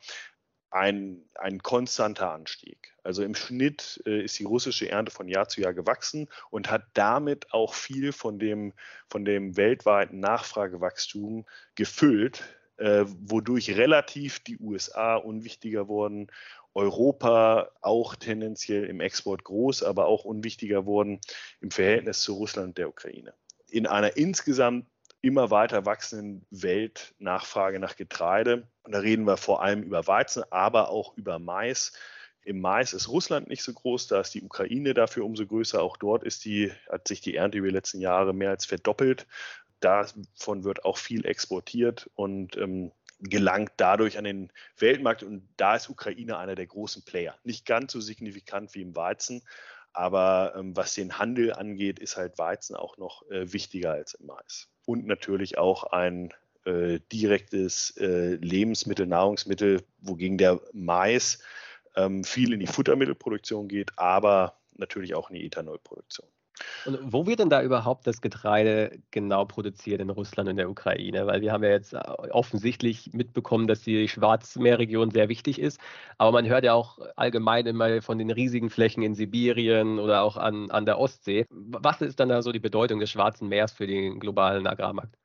ein, 0.70 1.24
ein 1.34 1.62
konstanter 1.62 2.32
Anstieg. 2.32 2.94
Also 3.02 3.22
im 3.22 3.34
Schnitt 3.34 4.02
äh, 4.06 4.22
ist 4.22 4.38
die 4.38 4.44
russische 4.44 4.90
Ernte 4.90 5.10
von 5.10 5.28
Jahr 5.28 5.48
zu 5.48 5.60
Jahr 5.60 5.74
gewachsen 5.74 6.28
und 6.50 6.70
hat 6.70 6.84
damit 6.94 7.52
auch 7.52 7.74
viel 7.74 8.12
von 8.12 8.38
dem, 8.38 8.74
von 9.08 9.24
dem 9.24 9.56
weltweiten 9.56 10.20
Nachfragewachstum 10.20 11.46
gefüllt, 11.74 12.42
äh, 12.76 13.04
wodurch 13.06 13.76
relativ 13.76 14.40
die 14.40 14.58
USA 14.58 15.16
unwichtiger 15.16 15.88
wurden, 15.88 16.30
Europa 16.74 17.70
auch 17.80 18.14
tendenziell 18.14 18.84
im 18.84 19.00
Export 19.00 19.44
groß, 19.44 19.82
aber 19.82 20.06
auch 20.06 20.24
unwichtiger 20.24 20.86
wurden 20.86 21.20
im 21.60 21.70
Verhältnis 21.70 22.20
zu 22.20 22.34
Russland 22.34 22.68
und 22.68 22.78
der 22.78 22.88
Ukraine. 22.88 23.34
In 23.68 23.86
einer 23.86 24.16
insgesamt 24.16 24.86
immer 25.20 25.50
weiter 25.50 25.84
wachsenden 25.86 26.46
Weltnachfrage 26.50 27.78
nach 27.78 27.96
Getreide. 27.96 28.68
Und 28.82 28.92
da 28.92 29.00
reden 29.00 29.26
wir 29.26 29.36
vor 29.36 29.62
allem 29.62 29.82
über 29.82 30.06
Weizen, 30.06 30.44
aber 30.50 30.90
auch 30.90 31.16
über 31.16 31.38
Mais. 31.38 31.92
Im 32.44 32.60
Mais 32.60 32.92
ist 32.92 33.08
Russland 33.08 33.48
nicht 33.48 33.62
so 33.62 33.72
groß, 33.72 34.06
da 34.06 34.20
ist 34.20 34.32
die 34.34 34.42
Ukraine 34.42 34.94
dafür 34.94 35.24
umso 35.24 35.46
größer. 35.46 35.82
Auch 35.82 35.96
dort 35.96 36.24
ist 36.24 36.44
die, 36.44 36.72
hat 36.88 37.08
sich 37.08 37.20
die 37.20 37.34
Ernte 37.36 37.58
über 37.58 37.68
die 37.68 37.74
letzten 37.74 38.00
Jahre 38.00 38.32
mehr 38.32 38.50
als 38.50 38.64
verdoppelt. 38.64 39.26
Davon 39.80 40.64
wird 40.64 40.84
auch 40.84 40.96
viel 40.96 41.26
exportiert 41.26 42.10
und 42.14 42.56
ähm, 42.56 42.92
gelangt 43.20 43.72
dadurch 43.76 44.18
an 44.18 44.24
den 44.24 44.52
Weltmarkt. 44.78 45.22
Und 45.22 45.48
da 45.56 45.76
ist 45.76 45.90
Ukraine 45.90 46.38
einer 46.38 46.54
der 46.54 46.66
großen 46.66 47.04
Player. 47.04 47.36
Nicht 47.44 47.66
ganz 47.66 47.92
so 47.92 48.00
signifikant 48.00 48.74
wie 48.74 48.82
im 48.82 48.96
Weizen, 48.96 49.42
Aber 49.92 50.54
ähm, 50.56 50.76
was 50.76 50.94
den 50.94 51.18
Handel 51.18 51.52
angeht, 51.52 51.98
ist 51.98 52.16
halt 52.16 52.38
Weizen 52.38 52.76
auch 52.76 52.98
noch 52.98 53.28
äh, 53.30 53.52
wichtiger 53.52 53.92
als 53.92 54.16
Mais. 54.20 54.68
Und 54.88 55.06
natürlich 55.06 55.58
auch 55.58 55.84
ein 55.84 56.32
äh, 56.64 56.98
direktes 57.12 57.94
äh, 57.98 58.36
Lebensmittel, 58.36 59.06
Nahrungsmittel, 59.06 59.82
wogegen 60.00 60.38
der 60.38 60.62
Mais 60.72 61.40
ähm, 61.94 62.24
viel 62.24 62.54
in 62.54 62.60
die 62.60 62.66
Futtermittelproduktion 62.66 63.68
geht, 63.68 63.90
aber 63.98 64.58
natürlich 64.78 65.14
auch 65.14 65.28
in 65.28 65.36
die 65.36 65.44
Ethanolproduktion. 65.44 66.26
Und 66.84 66.98
wo 67.02 67.26
wird 67.26 67.40
denn 67.40 67.50
da 67.50 67.62
überhaupt 67.62 68.06
das 68.06 68.20
Getreide 68.20 68.98
genau 69.10 69.44
produziert 69.44 70.00
in 70.00 70.10
Russland 70.10 70.48
und 70.48 70.56
der 70.56 70.70
Ukraine? 70.70 71.26
Weil 71.26 71.40
wir 71.40 71.52
haben 71.52 71.64
ja 71.64 71.70
jetzt 71.70 71.94
äh, 71.94 71.98
offensichtlich 72.30 73.10
mitbekommen, 73.12 73.66
dass 73.66 73.82
die 73.82 74.08
Schwarzmeerregion 74.08 75.10
sehr 75.10 75.28
wichtig 75.28 75.60
ist. 75.60 75.80
Aber 76.18 76.32
man 76.32 76.46
hört 76.46 76.64
ja 76.64 76.74
auch 76.74 76.98
allgemein 77.16 77.66
immer 77.66 78.02
von 78.02 78.18
den 78.18 78.30
riesigen 78.30 78.70
Flächen 78.70 79.02
in 79.02 79.14
Sibirien 79.14 79.98
oder 79.98 80.22
auch 80.22 80.36
an, 80.36 80.70
an 80.70 80.86
der 80.86 80.98
Ostsee. 80.98 81.46
Was 81.50 82.00
ist 82.00 82.20
dann 82.20 82.28
da 82.28 82.42
so 82.42 82.52
die 82.52 82.58
Bedeutung 82.60 83.00
des 83.00 83.10
Schwarzen 83.10 83.48
Meers 83.48 83.72
für 83.72 83.86
den 83.86 84.20
globalen 84.20 84.66
Agrarmarkt? 84.66 85.16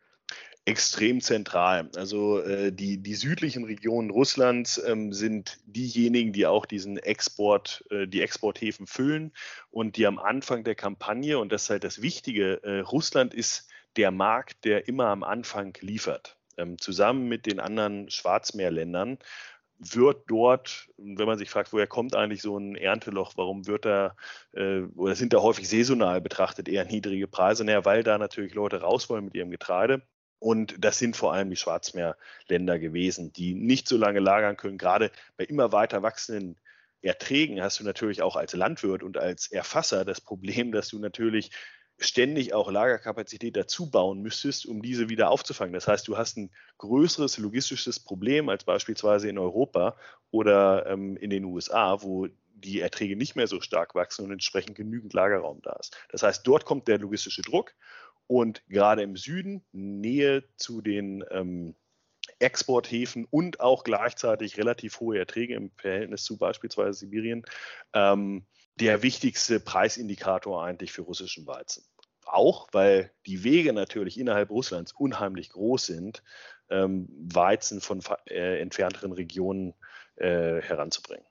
Extrem 0.66 1.20
zentral. 1.20 1.90
Also 1.96 2.40
äh, 2.42 2.72
die, 2.72 2.98
die 2.98 3.16
südlichen 3.16 3.66
Regionen 3.66 4.10
Russlands 4.10 4.82
ähm, 4.86 5.12
sind 5.12 5.60
diejenigen, 5.66 6.32
die 6.32 6.46
auch 6.46 6.66
diesen 6.66 6.98
Export, 6.98 7.84
äh, 7.90 8.08
die 8.08 8.22
Exporthäfen 8.22 8.88
füllen 8.88 9.34
und 9.72 9.98
die 9.98 10.08
am 10.08 10.20
Anfang 10.20 10.64
der 10.64 10.76
Kampagne, 10.76 11.38
und 11.38 11.52
das 11.52 11.64
ist 11.64 11.70
halt 11.70 11.84
das 11.84 12.02
Wichtige, 12.02 12.64
äh, 12.64 12.80
Russland 12.80 13.34
ist 13.34 13.68
der 13.98 14.12
Markt, 14.12 14.64
der 14.64 14.88
immer 14.88 15.08
am 15.08 15.24
Anfang 15.24 15.78
liefert. 15.82 16.38
Ähm, 16.58 16.78
zusammen 16.80 17.28
mit 17.28 17.46
den 17.46 17.60
anderen 17.60 18.10
Schwarzmeerländern 18.10 19.18
wird 19.80 20.24
dort, 20.28 20.88
wenn 20.98 21.26
man 21.26 21.38
sich 21.38 21.50
fragt, 21.50 21.74
woher 21.74 21.88
kommt 21.88 22.16
eigentlich 22.16 22.42
so 22.42 22.58
ein 22.58 22.76
Ernteloch, 22.76 23.34
warum 23.36 23.68
wird 23.68 23.84
da, 23.84 24.16
äh, 24.54 24.84
oder 24.96 25.16
sind 25.16 25.34
da 25.34 25.42
häufig 25.42 25.68
saisonal 25.68 26.22
betrachtet 26.22 26.70
eher 26.70 26.86
niedrige 26.86 27.28
Preise? 27.28 27.66
Naja, 27.66 27.84
weil 27.84 28.04
da 28.04 28.18
natürlich 28.18 28.54
Leute 28.54 28.80
raus 28.82 29.10
wollen 29.10 29.26
mit 29.26 29.36
ihrem 29.36 29.52
Getreide 29.52 30.04
und 30.44 30.76
das 30.84 31.00
sind 31.00 31.16
vor 31.16 31.34
allem 31.34 31.50
die 31.50 31.56
Schwarzmeerländer 31.56 32.78
gewesen, 32.78 33.32
die 33.32 33.54
nicht 33.54 33.88
so 33.88 33.96
lange 33.96 34.20
lagern 34.20 34.58
können. 34.58 34.78
Gerade 34.78 35.10
bei 35.38 35.46
immer 35.46 35.72
weiter 35.72 36.04
wachsenden 36.04 36.60
Erträgen 37.02 37.62
hast 37.62 37.80
du 37.80 37.86
natürlich 37.86 38.22
auch 38.22 38.36
als 38.36 38.52
Landwirt 38.52 39.04
und 39.04 39.18
als 39.18 39.50
Erfasser 39.50 40.04
das 40.04 40.20
Problem, 40.20 40.74
dass 40.74 40.90
du 40.90 41.00
natürlich 41.00 41.52
ständig 41.98 42.54
auch 42.54 42.70
Lagerkapazität 42.70 43.56
dazu 43.56 43.90
bauen 43.90 44.22
müsstest, 44.22 44.66
um 44.66 44.82
diese 44.82 45.08
wieder 45.08 45.32
aufzufangen. 45.32 45.74
Das 45.74 45.88
heißt, 45.88 46.10
du 46.10 46.18
hast 46.18 46.36
ein 46.36 46.52
größeres 46.78 47.38
logistisches 47.38 48.02
Problem 48.02 48.50
als 48.50 48.66
beispielsweise 48.66 49.30
in 49.30 49.38
Europa 49.38 49.96
oder 50.30 50.88
ähm, 50.88 51.16
in 51.16 51.30
den 51.30 51.46
USA, 51.46 52.02
wo 52.02 52.28
die 52.54 52.82
Erträge 52.82 53.16
nicht 53.16 53.38
mehr 53.38 53.48
so 53.48 53.62
stark 53.62 53.96
wachsen 53.96 54.26
und 54.26 54.32
entsprechend 54.32 54.76
genügend 54.76 55.14
Lagerraum 55.14 55.62
da 55.62 55.74
ist. 55.80 55.96
Das 56.10 56.24
heißt, 56.24 56.46
dort 56.46 56.66
kommt 56.66 56.90
der 56.90 57.00
logistische 57.00 57.44
Druck 57.44 57.74
und 58.28 58.64
gerade 58.68 59.04
im 59.04 59.16
Süden, 59.16 59.66
Nähe 59.72 60.44
zu 60.58 60.82
den 60.82 61.24
ähm, 61.32 61.76
Exporthäfen 62.40 63.26
und 63.30 63.60
auch 63.60 63.84
gleichzeitig 63.84 64.58
relativ 64.58 65.00
hohe 65.00 65.18
Erträge 65.18 65.56
im 65.56 65.72
Verhältnis 65.78 66.24
zu 66.24 66.38
beispielsweise 66.38 67.00
Sibirien, 67.00 67.46
ähm, 67.94 68.46
der 68.76 69.04
wichtigste 69.04 69.60
Preisindikator 69.60 70.64
eigentlich 70.64 70.92
für 70.92 71.04
russischen 71.04 71.46
Weizen. 71.46 71.84
Auch 72.26 72.68
weil 72.72 73.12
die 73.26 73.44
Wege 73.44 73.74
natürlich 73.74 74.18
innerhalb 74.18 74.50
Russlands 74.50 74.94
unheimlich 74.94 75.50
groß 75.50 75.86
sind, 75.86 76.24
ähm, 76.70 77.08
Weizen 77.34 77.82
von 77.82 78.02
äh, 78.30 78.60
entfernteren 78.60 79.12
Regionen 79.12 79.74
äh, 80.16 80.62
heranzubringen. 80.62 81.26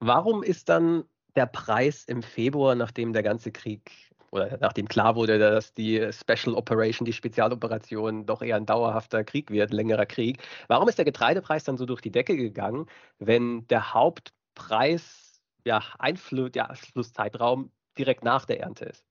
Warum 0.00 0.42
ist 0.42 0.68
dann 0.68 1.04
der 1.34 1.46
Preis 1.46 2.04
im 2.04 2.22
Februar, 2.22 2.74
nachdem 2.74 3.12
der 3.12 3.22
ganze 3.22 3.50
Krieg 3.50 3.90
oder 4.34 4.58
nachdem 4.60 4.88
klar 4.88 5.14
wurde, 5.14 5.38
dass 5.38 5.74
die 5.74 6.10
Special 6.12 6.56
Operation, 6.56 7.06
die 7.06 7.12
Spezialoperation 7.12 8.26
doch 8.26 8.42
eher 8.42 8.56
ein 8.56 8.66
dauerhafter 8.66 9.22
Krieg 9.22 9.50
wird, 9.50 9.72
längerer 9.72 10.06
Krieg. 10.06 10.42
Warum 10.66 10.88
ist 10.88 10.98
der 10.98 11.04
Getreidepreis 11.04 11.62
dann 11.62 11.76
so 11.76 11.86
durch 11.86 12.00
die 12.00 12.10
Decke 12.10 12.36
gegangen, 12.36 12.86
wenn 13.18 13.66
der 13.68 13.94
Hauptpreis, 13.94 15.40
ja, 15.64 15.78
ja, 15.78 15.82
Einflusszeitraum 15.98 17.70
direkt 17.96 18.24
nach 18.24 18.44
der 18.44 18.60
Ernte 18.60 18.86
ist? 18.86 19.04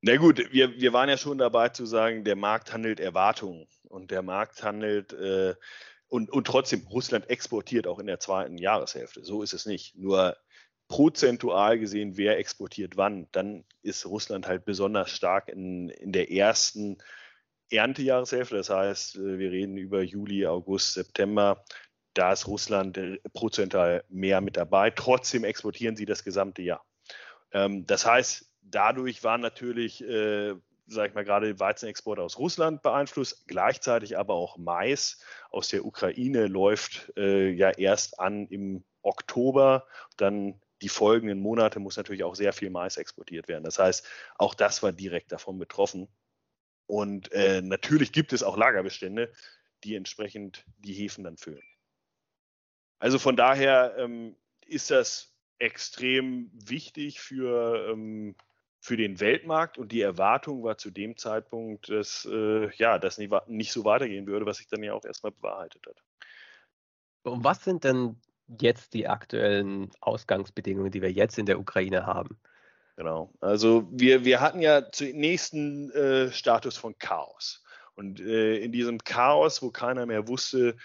Na 0.00 0.16
gut, 0.16 0.42
wir, 0.50 0.74
wir 0.80 0.92
waren 0.94 1.10
ja 1.10 1.18
schon 1.18 1.36
dabei 1.36 1.68
zu 1.68 1.84
sagen, 1.84 2.24
der 2.24 2.36
Markt 2.36 2.72
handelt 2.72 2.98
Erwartungen 2.98 3.68
und 3.88 4.10
der 4.10 4.22
Markt 4.22 4.62
handelt 4.62 5.12
äh, 5.12 5.54
und, 6.08 6.30
und 6.30 6.46
trotzdem, 6.46 6.86
Russland 6.88 7.28
exportiert 7.28 7.86
auch 7.86 7.98
in 7.98 8.06
der 8.06 8.18
zweiten 8.18 8.56
Jahreshälfte. 8.56 9.22
So 9.22 9.42
ist 9.42 9.52
es 9.52 9.66
nicht. 9.66 9.96
Nur 9.96 10.36
prozentual 10.90 11.78
gesehen, 11.78 12.16
wer 12.16 12.36
exportiert 12.36 12.96
wann, 12.96 13.28
dann 13.30 13.64
ist 13.80 14.04
Russland 14.06 14.48
halt 14.48 14.64
besonders 14.64 15.10
stark 15.10 15.48
in, 15.48 15.88
in 15.88 16.10
der 16.10 16.32
ersten 16.32 16.98
Erntejahreshälfte. 17.70 18.56
Das 18.56 18.70
heißt, 18.70 19.14
äh, 19.14 19.38
wir 19.38 19.52
reden 19.52 19.76
über 19.76 20.02
Juli, 20.02 20.46
August, 20.46 20.94
September. 20.94 21.64
Da 22.12 22.32
ist 22.32 22.48
Russland 22.48 22.98
äh, 22.98 23.20
prozentual 23.32 24.02
mehr 24.08 24.40
mit 24.40 24.56
dabei. 24.56 24.90
Trotzdem 24.90 25.44
exportieren 25.44 25.94
sie 25.94 26.06
das 26.06 26.24
gesamte 26.24 26.62
Jahr. 26.62 26.84
Ähm, 27.52 27.86
das 27.86 28.04
heißt, 28.04 28.50
dadurch 28.60 29.22
waren 29.22 29.42
natürlich, 29.42 30.02
äh, 30.02 30.56
sage 30.88 31.10
ich 31.10 31.14
mal, 31.14 31.24
gerade 31.24 31.60
Weizenexport 31.60 32.18
aus 32.18 32.36
Russland 32.36 32.82
beeinflusst. 32.82 33.46
Gleichzeitig 33.46 34.18
aber 34.18 34.34
auch 34.34 34.58
Mais 34.58 35.20
aus 35.50 35.68
der 35.68 35.84
Ukraine 35.84 36.48
läuft 36.48 37.12
äh, 37.16 37.50
ja 37.50 37.70
erst 37.70 38.18
an 38.18 38.48
im 38.48 38.82
Oktober. 39.02 39.86
Dann 40.16 40.60
die 40.82 40.88
folgenden 40.88 41.40
Monate 41.40 41.78
muss 41.78 41.96
natürlich 41.96 42.24
auch 42.24 42.34
sehr 42.34 42.52
viel 42.52 42.70
Mais 42.70 42.96
exportiert 42.96 43.48
werden. 43.48 43.64
Das 43.64 43.78
heißt, 43.78 44.06
auch 44.36 44.54
das 44.54 44.82
war 44.82 44.92
direkt 44.92 45.32
davon 45.32 45.58
betroffen. 45.58 46.08
Und 46.86 47.30
äh, 47.32 47.62
natürlich 47.62 48.12
gibt 48.12 48.32
es 48.32 48.42
auch 48.42 48.56
Lagerbestände, 48.56 49.32
die 49.84 49.94
entsprechend 49.94 50.64
die 50.78 50.92
Häfen 50.92 51.24
dann 51.24 51.36
füllen. 51.36 51.62
Also 52.98 53.18
von 53.18 53.36
daher 53.36 53.94
ähm, 53.98 54.36
ist 54.66 54.90
das 54.90 55.34
extrem 55.58 56.50
wichtig 56.52 57.20
für, 57.20 57.90
ähm, 57.90 58.34
für 58.80 58.96
den 58.96 59.20
Weltmarkt 59.20 59.78
und 59.78 59.92
die 59.92 60.00
Erwartung 60.00 60.62
war 60.62 60.78
zu 60.78 60.90
dem 60.90 61.16
Zeitpunkt, 61.16 61.88
dass 61.90 62.26
äh, 62.30 62.74
ja, 62.76 62.98
das 62.98 63.18
nicht, 63.18 63.32
nicht 63.46 63.72
so 63.72 63.84
weitergehen 63.84 64.26
würde, 64.26 64.46
was 64.46 64.58
sich 64.58 64.68
dann 64.68 64.82
ja 64.82 64.94
auch 64.94 65.04
erstmal 65.04 65.32
bewahrheitet 65.32 65.86
hat. 65.86 66.02
Und 67.22 67.44
was 67.44 67.62
sind 67.62 67.84
denn 67.84 68.20
jetzt 68.58 68.94
die 68.94 69.08
aktuellen 69.08 69.90
Ausgangsbedingungen, 70.00 70.90
die 70.90 71.02
wir 71.02 71.12
jetzt 71.12 71.38
in 71.38 71.46
der 71.46 71.60
Ukraine 71.60 72.06
haben. 72.06 72.38
Genau. 72.96 73.32
Also 73.40 73.88
wir, 73.90 74.24
wir 74.24 74.40
hatten 74.40 74.60
ja 74.60 74.90
zunächst 74.90 75.54
einen 75.54 75.90
äh, 75.92 76.30
Status 76.32 76.76
von 76.76 76.98
Chaos. 76.98 77.62
Und 77.94 78.20
äh, 78.20 78.58
in 78.58 78.72
diesem 78.72 78.98
Chaos, 78.98 79.62
wo 79.62 79.70
keiner 79.70 80.06
mehr 80.06 80.26
wusste, 80.28 80.76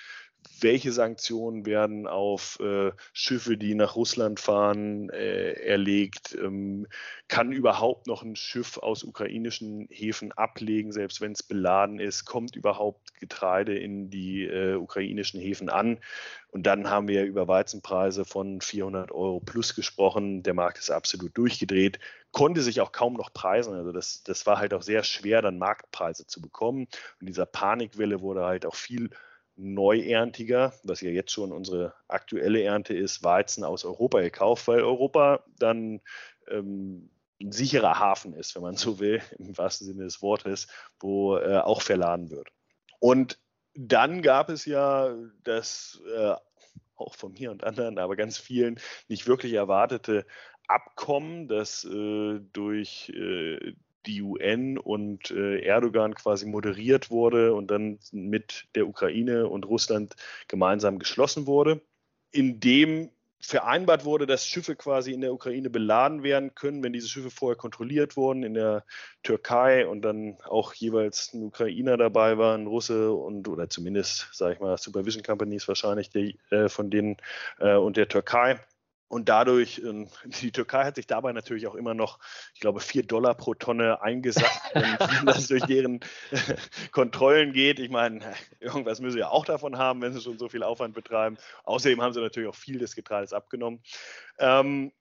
welche 0.62 0.92
Sanktionen 0.92 1.66
werden 1.66 2.08
auf 2.08 2.60
äh, 2.60 2.92
Schiffe, 3.14 3.58
die 3.58 3.76
nach 3.76 3.96
Russland 3.96 4.40
fahren, 4.40 5.10
äh, 5.10 5.54
erlegt? 5.54 6.38
Ähm, 6.42 6.88
kann 7.28 7.52
überhaupt 7.52 8.08
noch 8.08 8.24
ein 8.24 8.36
Schiff 8.36 8.78
aus 8.78 9.04
ukrainischen 9.04 9.88
Häfen 9.90 10.32
ablegen, 10.32 10.92
selbst 10.92 11.22
wenn 11.22 11.32
es 11.32 11.44
beladen 11.44 12.00
ist? 12.00 12.26
Kommt 12.26 12.56
überhaupt 12.56 13.20
Getreide 13.20 13.78
in 13.78 14.10
die 14.10 14.46
äh, 14.46 14.76
ukrainischen 14.76 15.40
Häfen 15.40 15.70
an? 15.70 16.00
Und 16.52 16.64
dann 16.64 16.90
haben 16.90 17.08
wir 17.08 17.26
über 17.26 17.48
Weizenpreise 17.48 18.24
von 18.24 18.62
400 18.62 19.12
Euro 19.12 19.42
plus 19.42 19.76
gesprochen. 19.76 20.42
Der 20.42 20.54
Markt 20.54 20.78
ist 20.78 20.90
absolut 20.90 21.38
durchgedreht, 21.38 22.00
konnte 22.32 22.62
sich 22.62 22.80
auch 22.82 22.92
kaum 22.92 23.16
noch 23.16 23.34
preisen. 23.34 23.74
Also 23.74 23.92
das, 23.92 24.24
das 24.24 24.46
war 24.46 24.58
halt 24.58 24.74
auch 24.74 24.82
sehr 24.82 25.04
schwer, 25.04 25.42
dann 25.42 25.58
Marktpreise 25.58 26.28
zu 26.28 26.42
bekommen. 26.42 26.88
Und 27.20 27.28
dieser 27.28 27.46
Panikwelle 27.46 28.22
wurde 28.22 28.46
halt 28.46 28.66
auch 28.66 28.76
viel 28.76 29.10
Neuerntiger, 29.58 30.74
was 30.84 31.02
ja 31.02 31.10
jetzt 31.10 31.32
schon 31.32 31.52
unsere 31.52 31.94
aktuelle 32.08 32.62
Ernte 32.62 32.94
ist, 32.94 33.24
Weizen 33.24 33.64
aus 33.64 33.86
Europa 33.86 34.22
gekauft, 34.22 34.68
weil 34.68 34.82
Europa 34.82 35.44
dann 35.58 36.02
ähm, 36.50 37.10
ein 37.42 37.52
sicherer 37.52 38.00
Hafen 38.00 38.34
ist, 38.34 38.56
wenn 38.56 38.62
man 38.64 38.76
so 38.76 39.00
will, 39.00 39.22
im 39.40 39.58
wahrsten 39.58 39.88
Sinne 39.88 40.04
des 40.04 40.22
Wortes, 40.22 40.68
wo 41.00 41.38
äh, 41.38 41.58
auch 41.58 41.82
verladen 41.82 42.30
wird. 42.30 42.50
Und 43.00 43.40
dann 43.74 44.22
gab 44.22 44.50
es 44.50 44.66
ja 44.66 45.16
das 45.44 46.02
äh, 46.16 46.36
auch 46.96 47.16
von 47.16 47.34
mir 47.34 47.52
und 47.52 47.64
anderen, 47.64 48.00
aber 48.00 48.16
ganz 48.16 48.38
vielen 48.38 48.80
nicht 49.08 49.28
wirklich 49.28 49.54
erwartete 49.54 50.26
Abkommen, 50.68 51.48
das 51.48 51.84
äh, 51.84 52.40
durch 52.54 53.10
äh, 53.10 53.74
die 54.06 54.22
UN 54.22 54.78
und 54.78 55.32
äh, 55.32 55.60
Erdogan 55.60 56.16
quasi 56.16 56.46
moderiert 56.46 57.12
wurde 57.12 57.54
und 57.54 57.72
dann 57.72 58.00
mit 58.12 58.68
der 58.76 58.88
Ukraine 58.88 59.48
und 59.48 59.66
Russland 59.66 60.16
gemeinsam 60.48 61.00
geschlossen 61.00 61.48
wurde, 61.48 61.82
in 62.32 62.60
dem 62.60 63.10
vereinbart 63.46 64.06
wurde, 64.06 64.26
dass 64.26 64.48
Schiffe 64.48 64.76
quasi 64.76 65.14
in 65.14 65.22
der 65.22 65.34
Ukraine 65.34 65.70
beladen 65.70 66.24
werden 66.24 66.56
können, 66.56 66.84
wenn 66.84 66.94
diese 66.94 67.08
Schiffe 67.08 67.30
vorher 67.30 67.56
kontrolliert 67.56 68.18
wurden 68.18 68.44
in 68.44 68.54
der 68.54 68.84
Türkei 69.24 69.88
und 69.88 70.02
dann 70.02 70.38
auch 70.46 70.74
jeweils 70.74 71.34
ein 71.34 71.44
Ukrainer 71.44 71.98
dabei 71.98 72.38
war, 72.38 72.58
ein 72.58 72.68
Russe 72.68 73.12
und 73.12 73.48
oder 73.48 73.70
zumindest, 73.70 74.30
sage 74.34 74.56
ich 74.56 74.60
mal, 74.60 74.78
Supervision 74.78 75.24
Companies 75.24 75.68
wahrscheinlich 75.68 76.10
die, 76.10 76.40
äh, 76.50 76.70
von 76.70 76.90
denen 76.90 77.18
äh, 77.60 77.76
und 77.76 77.98
der 77.98 78.08
Türkei 78.08 78.60
Und 79.08 79.30
dadurch, 79.30 79.82
ähm, 79.84 80.10
die 80.26 80.52
Türkei 80.52 80.84
hat 80.84 80.96
sich 80.96 81.08
dabei 81.08 81.32
natürlich 81.32 81.68
auch 81.68 81.76
immer 81.76 81.94
noch, 81.94 82.20
ich 82.54 82.60
glaube, 82.60 82.80
vier 82.80 83.04
Dollar 83.04 83.36
pro 83.36 83.54
Tonne 83.54 84.02
eingesackt, 84.02 84.62
wenn 84.74 85.26
das 85.26 85.48
durch 85.48 85.64
deren 85.66 86.00
Kontrollen 86.92 87.54
geht. 87.54 87.80
Ich 87.80 87.90
meine, 87.90 88.22
irgendwas 88.60 89.00
müssen 89.00 89.14
sie 89.14 89.20
ja 89.20 89.30
auch 89.30 89.46
davon 89.46 89.78
haben, 89.78 90.02
wenn 90.02 90.14
sie 90.14 90.22
schon 90.22 90.40
so 90.40 90.50
viel 90.50 90.64
Aufwand 90.64 90.94
betreiben. 90.94 91.38
Außerdem 91.64 92.02
haben 92.02 92.14
sie 92.14 92.22
natürlich 92.22 92.50
auch 92.50 92.56
viel 92.56 92.80
des 92.80 92.96
Getreides 92.96 93.34
abgenommen 93.34 93.82
ähm, 94.40 94.92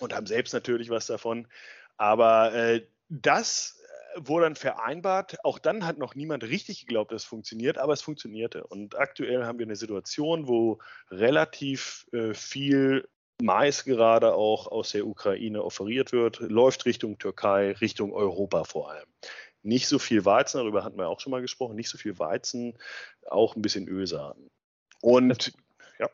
und 0.00 0.14
haben 0.14 0.26
selbst 0.26 0.52
natürlich 0.52 0.90
was 0.90 1.06
davon. 1.06 1.48
Aber 1.96 2.54
äh, 2.54 2.86
das 3.08 3.78
wurde 4.16 4.44
dann 4.44 4.56
vereinbart. 4.56 5.44
Auch 5.44 5.58
dann 5.58 5.86
hat 5.86 5.98
noch 5.98 6.14
niemand 6.14 6.44
richtig 6.44 6.80
geglaubt, 6.80 7.12
dass 7.12 7.22
es 7.22 7.28
funktioniert, 7.28 7.78
aber 7.78 7.92
es 7.92 8.02
funktionierte. 8.02 8.66
Und 8.66 8.96
aktuell 8.98 9.44
haben 9.44 9.58
wir 9.58 9.66
eine 9.66 9.76
Situation, 9.76 10.48
wo 10.48 10.78
relativ 11.10 12.06
äh, 12.12 12.34
viel 12.34 13.08
Mais 13.42 13.84
gerade 13.84 14.34
auch 14.34 14.68
aus 14.68 14.92
der 14.92 15.04
Ukraine 15.04 15.64
offeriert 15.64 16.12
wird, 16.12 16.38
läuft 16.38 16.86
Richtung 16.86 17.18
Türkei, 17.18 17.72
Richtung 17.72 18.12
Europa 18.12 18.62
vor 18.62 18.92
allem. 18.92 19.08
Nicht 19.64 19.88
so 19.88 19.98
viel 19.98 20.24
Weizen, 20.24 20.58
darüber 20.58 20.84
hatten 20.84 20.96
wir 20.96 21.08
auch 21.08 21.18
schon 21.18 21.32
mal 21.32 21.40
gesprochen, 21.40 21.74
nicht 21.74 21.88
so 21.88 21.98
viel 21.98 22.20
Weizen, 22.20 22.78
auch 23.28 23.56
ein 23.56 23.62
bisschen 23.62 23.88
Ölsaaten. 23.88 24.48
Und 25.00 25.52
ja. 25.98 26.08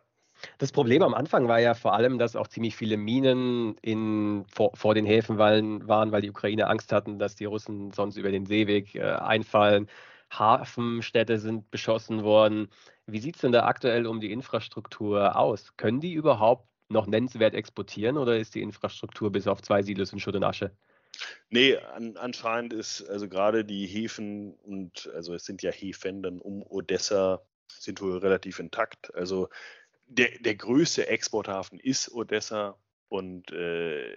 Das 0.57 0.73
Problem 0.73 1.03
am 1.03 1.13
Anfang 1.13 1.49
war 1.49 1.61
ja 1.61 1.75
vor 1.75 1.93
allem, 1.93 2.19
dass 2.19 2.35
auch 2.35 2.49
ziemlich 2.49 2.77
viele 2.77 2.97
Minen 2.97 3.77
in, 3.83 4.47
vor, 4.51 4.75
vor 4.75 4.95
den 4.95 5.05
Häfen 5.05 5.37
waren, 5.37 5.87
weil 5.87 6.23
die 6.23 6.31
Ukraine 6.31 6.67
Angst 6.69 6.93
hatten, 6.93 7.19
dass 7.19 7.37
die 7.37 7.45
Russen 7.45 7.93
sonst 7.93 8.17
über 8.17 8.31
den 8.31 8.47
Seeweg 8.47 8.95
äh, 8.95 9.03
einfallen. 9.03 9.89
Hafenstädte 10.31 11.39
sind 11.39 11.71
beschossen 11.71 12.23
worden. 12.23 12.69
Wie 13.07 13.19
sieht 13.21 13.37
es 13.37 13.41
denn 13.43 13.53
da 13.53 13.65
aktuell 13.65 14.07
um 14.07 14.21
die 14.21 14.33
Infrastruktur 14.33 15.37
aus? 15.37 15.77
Können 15.77 16.01
die 16.01 16.13
überhaupt 16.13 16.68
noch 16.89 17.07
nennenswert 17.07 17.55
exportieren 17.55 18.17
oder 18.17 18.39
ist 18.39 18.55
die 18.55 18.63
Infrastruktur 18.63 19.31
bis 19.31 19.47
auf 19.47 19.63
zwei 19.63 19.83
Silos 19.83 20.13
in 20.13 20.21
Schutt 20.21 20.37
und 20.37 20.45
Asche? 20.45 20.71
Nee, 21.51 21.77
an, 21.77 22.17
anscheinend 22.17 22.73
ist 22.73 23.03
also 23.09 23.29
gerade 23.29 23.65
die 23.65 23.87
Häfen 23.87 24.55
und 24.55 25.11
also 25.15 25.35
es 25.35 25.45
sind 25.45 25.63
ja 25.63 25.71
Häfen 25.71 26.23
dann 26.23 26.41
um 26.41 26.63
Odessa 26.63 27.43
sind 27.69 28.01
wohl 28.01 28.19
relativ 28.19 28.59
intakt. 28.59 29.15
Also 29.15 29.49
der, 30.07 30.31
der 30.41 30.55
größte 30.55 31.09
Exporthafen 31.09 31.79
ist 31.79 32.13
Odessa 32.13 32.79
und 33.09 33.53
äh, 33.53 34.15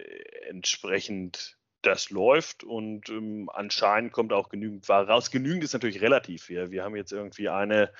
entsprechend 0.48 1.58
das 1.82 2.10
läuft 2.10 2.62
und 2.62 3.08
ähm, 3.08 3.50
anscheinend 3.52 4.12
kommt 4.12 4.32
auch 4.32 4.48
genügend 4.48 4.88
Ware 4.88 5.08
raus. 5.08 5.30
Genügend 5.30 5.64
ist 5.64 5.72
natürlich 5.72 6.00
relativ. 6.00 6.48
Wir, 6.48 6.70
wir 6.70 6.84
haben 6.84 6.96
jetzt 6.96 7.12
irgendwie 7.12 7.48
eine 7.48 7.92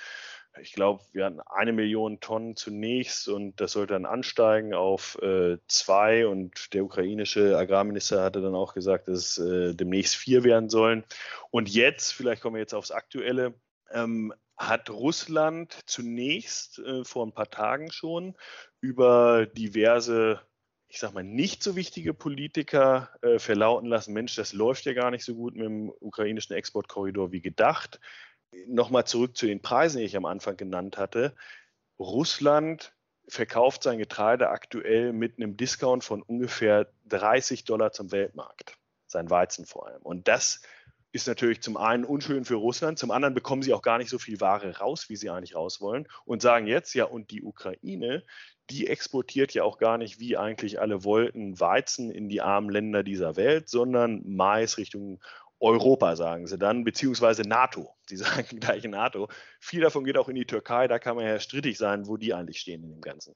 ich 0.61 0.73
glaube, 0.73 1.03
wir 1.11 1.25
hatten 1.25 1.39
eine 1.41 1.73
Million 1.73 2.19
Tonnen 2.19 2.55
zunächst 2.55 3.27
und 3.27 3.59
das 3.59 3.71
sollte 3.71 3.93
dann 3.93 4.05
ansteigen 4.05 4.73
auf 4.73 5.17
äh, 5.21 5.57
zwei 5.67 6.27
und 6.27 6.73
der 6.73 6.83
ukrainische 6.83 7.57
Agrarminister 7.57 8.23
hatte 8.23 8.41
dann 8.41 8.55
auch 8.55 8.73
gesagt, 8.73 9.07
dass 9.07 9.37
es 9.37 9.37
äh, 9.37 9.73
demnächst 9.75 10.15
vier 10.15 10.43
werden 10.43 10.69
sollen. 10.69 11.03
Und 11.49 11.69
jetzt, 11.69 12.13
vielleicht 12.13 12.41
kommen 12.41 12.55
wir 12.55 12.61
jetzt 12.61 12.75
aufs 12.75 12.91
Aktuelle, 12.91 13.55
ähm, 13.91 14.33
hat 14.55 14.89
Russland 14.89 15.79
zunächst 15.87 16.79
äh, 16.79 17.03
vor 17.03 17.25
ein 17.25 17.33
paar 17.33 17.49
Tagen 17.49 17.91
schon 17.91 18.35
über 18.79 19.45
diverse 19.47 20.41
ich 20.89 20.99
sag 20.99 21.11
mal, 21.11 21.23
nicht 21.23 21.63
so 21.63 21.75
wichtige 21.75 22.13
Politiker 22.13 23.09
äh, 23.23 23.39
verlauten 23.39 23.87
lassen, 23.87 24.13
Mensch, 24.13 24.35
das 24.35 24.53
läuft 24.53 24.85
ja 24.85 24.93
gar 24.93 25.09
nicht 25.09 25.25
so 25.25 25.33
gut 25.33 25.55
mit 25.55 25.65
dem 25.65 25.91
ukrainischen 25.99 26.55
Exportkorridor 26.55 27.31
wie 27.31 27.41
gedacht 27.41 27.99
nochmal 28.67 29.05
zurück 29.05 29.37
zu 29.37 29.45
den 29.45 29.61
Preisen, 29.61 29.99
die 29.99 30.05
ich 30.05 30.17
am 30.17 30.25
Anfang 30.25 30.57
genannt 30.57 30.97
hatte. 30.97 31.35
Russland 31.99 32.93
verkauft 33.27 33.83
sein 33.83 33.99
Getreide 33.99 34.49
aktuell 34.49 35.13
mit 35.13 35.37
einem 35.37 35.55
Discount 35.57 36.03
von 36.03 36.21
ungefähr 36.21 36.91
30 37.05 37.63
Dollar 37.65 37.91
zum 37.91 38.11
Weltmarkt. 38.11 38.77
Sein 39.07 39.29
Weizen 39.29 39.65
vor 39.65 39.87
allem. 39.87 40.01
Und 40.01 40.27
das 40.27 40.61
ist 41.13 41.27
natürlich 41.27 41.61
zum 41.61 41.77
einen 41.77 42.05
unschön 42.05 42.43
für 42.43 42.55
Russland, 42.55 42.97
zum 42.97 43.11
anderen 43.11 43.35
bekommen 43.35 43.61
sie 43.61 43.73
auch 43.73 43.83
gar 43.83 43.99
nicht 43.99 44.09
so 44.09 44.17
viel 44.17 44.41
Ware 44.41 44.79
raus, 44.79 45.09
wie 45.09 45.15
sie 45.15 45.29
eigentlich 45.29 45.55
raus 45.55 45.79
wollen 45.79 46.07
und 46.25 46.41
sagen 46.41 46.65
jetzt, 46.65 46.95
ja, 46.95 47.05
und 47.05 47.29
die 47.29 47.43
Ukraine, 47.43 48.23
die 48.71 48.87
exportiert 48.87 49.53
ja 49.53 49.63
auch 49.63 49.77
gar 49.77 49.99
nicht, 49.99 50.19
wie 50.19 50.37
eigentlich 50.37 50.81
alle 50.81 51.03
wollten, 51.03 51.59
Weizen 51.59 52.09
in 52.09 52.29
die 52.29 52.41
armen 52.41 52.69
Länder 52.69 53.03
dieser 53.03 53.35
Welt, 53.35 53.69
sondern 53.69 54.23
Mais 54.25 54.79
Richtung 54.79 55.21
Europa, 55.63 56.15
sagen 56.15 56.45
sie 56.45 56.57
dann, 56.57 56.83
beziehungsweise 56.83 57.43
NATO. 57.43 57.95
Sie 58.05 58.17
sagen 58.17 58.59
gleich 58.59 58.83
NATO. 58.83 59.29
Viel 59.59 59.81
davon 59.81 60.03
geht 60.03 60.17
auch 60.17 60.29
in 60.29 60.35
die 60.35 60.45
Türkei, 60.45 60.87
da 60.87 60.99
kann 60.99 61.15
man 61.15 61.25
ja 61.25 61.39
strittig 61.39 61.77
sein, 61.77 62.07
wo 62.07 62.17
die 62.17 62.33
eigentlich 62.33 62.59
stehen 62.59 62.83
in 62.83 62.91
dem 62.91 63.01
Ganzen. 63.01 63.33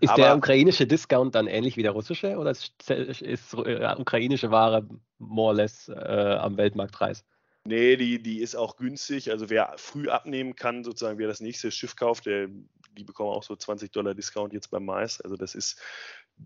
Ist 0.00 0.10
Aber, 0.10 0.22
der 0.22 0.36
ukrainische 0.36 0.86
Discount 0.86 1.34
dann 1.34 1.48
ähnlich 1.48 1.76
wie 1.76 1.82
der 1.82 1.90
russische 1.90 2.36
oder 2.36 2.52
ist, 2.52 2.88
ist 2.88 3.54
äh, 3.54 3.94
ukrainische 3.98 4.52
Ware 4.52 4.86
more 5.18 5.48
or 5.48 5.54
less 5.54 5.88
äh, 5.88 5.92
am 5.94 6.56
Weltmarktpreis? 6.56 7.24
Nee, 7.64 7.96
die, 7.96 8.22
die 8.22 8.40
ist 8.40 8.54
auch 8.54 8.76
günstig. 8.76 9.32
Also 9.32 9.50
wer 9.50 9.74
früh 9.76 10.08
abnehmen 10.08 10.54
kann, 10.54 10.84
sozusagen, 10.84 11.18
wer 11.18 11.26
das 11.26 11.40
nächste 11.40 11.72
Schiff 11.72 11.96
kauft, 11.96 12.26
der, 12.26 12.48
die 12.96 13.04
bekommen 13.04 13.30
auch 13.30 13.42
so 13.42 13.56
20 13.56 13.90
Dollar 13.90 14.14
Discount 14.14 14.52
jetzt 14.52 14.70
beim 14.70 14.84
Mais. 14.84 15.20
Also 15.20 15.36
das 15.36 15.56
ist 15.56 15.80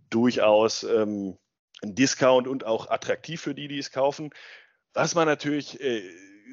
durchaus 0.08 0.82
ähm, 0.82 1.36
ein 1.82 1.94
Discount 1.94 2.48
und 2.48 2.64
auch 2.64 2.90
attraktiv 2.90 3.42
für 3.42 3.54
die, 3.54 3.68
die 3.68 3.78
es 3.78 3.92
kaufen. 3.92 4.30
Was 4.94 5.14
man 5.14 5.26
natürlich 5.26 5.80
äh, 5.80 6.02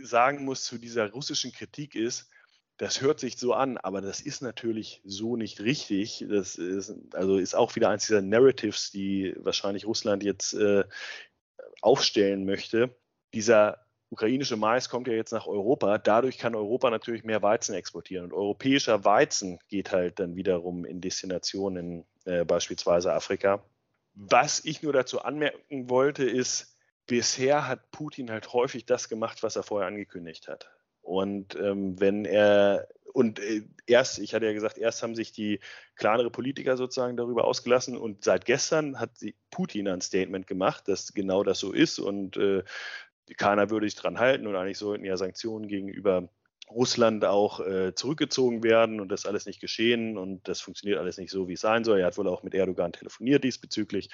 sagen 0.03 0.43
muss 0.43 0.63
zu 0.63 0.77
dieser 0.77 1.11
russischen 1.11 1.51
Kritik 1.51 1.95
ist, 1.95 2.29
das 2.77 2.99
hört 2.99 3.19
sich 3.19 3.37
so 3.37 3.53
an, 3.53 3.77
aber 3.77 4.01
das 4.01 4.21
ist 4.21 4.41
natürlich 4.41 5.01
so 5.05 5.35
nicht 5.35 5.59
richtig. 5.59 6.25
Das 6.27 6.55
ist, 6.55 6.95
also 7.13 7.37
ist 7.37 7.53
auch 7.53 7.75
wieder 7.75 7.89
eins 7.89 8.07
dieser 8.07 8.23
Narratives, 8.23 8.89
die 8.89 9.35
wahrscheinlich 9.37 9.85
Russland 9.85 10.23
jetzt 10.23 10.53
äh, 10.53 10.83
aufstellen 11.81 12.43
möchte. 12.43 12.95
Dieser 13.35 13.85
ukrainische 14.09 14.57
Mais 14.57 14.89
kommt 14.89 15.07
ja 15.07 15.13
jetzt 15.13 15.31
nach 15.31 15.45
Europa. 15.45 15.99
Dadurch 15.99 16.39
kann 16.39 16.55
Europa 16.55 16.89
natürlich 16.89 17.23
mehr 17.23 17.43
Weizen 17.43 17.75
exportieren. 17.75 18.25
Und 18.25 18.33
europäischer 18.33 19.05
Weizen 19.05 19.59
geht 19.67 19.91
halt 19.91 20.19
dann 20.19 20.35
wiederum 20.35 20.83
in 20.83 21.01
Destinationen, 21.01 22.05
äh, 22.25 22.45
beispielsweise 22.45 23.13
Afrika. 23.13 23.63
Was 24.15 24.65
ich 24.65 24.81
nur 24.81 24.91
dazu 24.91 25.21
anmerken 25.21 25.87
wollte, 25.87 26.23
ist, 26.23 26.70
bisher 27.11 27.67
hat 27.67 27.91
Putin 27.91 28.31
halt 28.31 28.53
häufig 28.53 28.85
das 28.85 29.09
gemacht, 29.09 29.43
was 29.43 29.57
er 29.57 29.63
vorher 29.63 29.89
angekündigt 29.89 30.47
hat. 30.47 30.71
Und 31.01 31.55
ähm, 31.55 31.99
wenn 31.99 32.23
er 32.23 32.87
und 33.11 33.39
äh, 33.39 33.63
erst, 33.85 34.19
ich 34.19 34.33
hatte 34.33 34.45
ja 34.45 34.53
gesagt, 34.53 34.77
erst 34.77 35.03
haben 35.03 35.13
sich 35.13 35.33
die 35.33 35.59
kleinere 35.97 36.31
Politiker 36.31 36.77
sozusagen 36.77 37.17
darüber 37.17 37.43
ausgelassen 37.43 37.97
und 37.97 38.23
seit 38.23 38.45
gestern 38.45 38.97
hat 38.97 39.09
Putin 39.49 39.89
ein 39.89 39.99
Statement 39.99 40.47
gemacht, 40.47 40.87
dass 40.87 41.13
genau 41.13 41.43
das 41.43 41.59
so 41.59 41.73
ist 41.73 41.99
und 41.99 42.37
äh, 42.37 42.63
keiner 43.35 43.69
würde 43.69 43.87
sich 43.87 43.95
dran 43.95 44.17
halten 44.17 44.47
und 44.47 44.55
eigentlich 44.55 44.77
sollten 44.77 45.03
ja 45.03 45.17
Sanktionen 45.17 45.67
gegenüber 45.67 46.29
Russland 46.71 47.25
auch 47.25 47.59
äh, 47.59 47.93
zurückgezogen 47.93 48.63
werden 48.63 48.99
und 48.99 49.09
das 49.09 49.25
alles 49.25 49.45
nicht 49.45 49.59
geschehen 49.59 50.17
und 50.17 50.47
das 50.47 50.61
funktioniert 50.61 50.99
alles 50.99 51.17
nicht 51.17 51.31
so, 51.31 51.47
wie 51.47 51.53
es 51.53 51.61
sein 51.61 51.83
soll. 51.83 51.99
Er 51.99 52.07
hat 52.07 52.17
wohl 52.17 52.27
auch 52.27 52.43
mit 52.43 52.53
Erdogan 52.53 52.93
telefoniert 52.93 53.43
diesbezüglich 53.43 54.09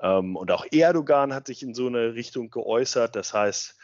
ähm, 0.00 0.36
und 0.36 0.50
auch 0.50 0.66
Erdogan 0.70 1.34
hat 1.34 1.46
sich 1.46 1.62
in 1.62 1.74
so 1.74 1.86
eine 1.86 2.14
Richtung 2.14 2.50
geäußert. 2.50 3.16
Das 3.16 3.34
heißt, 3.34 3.76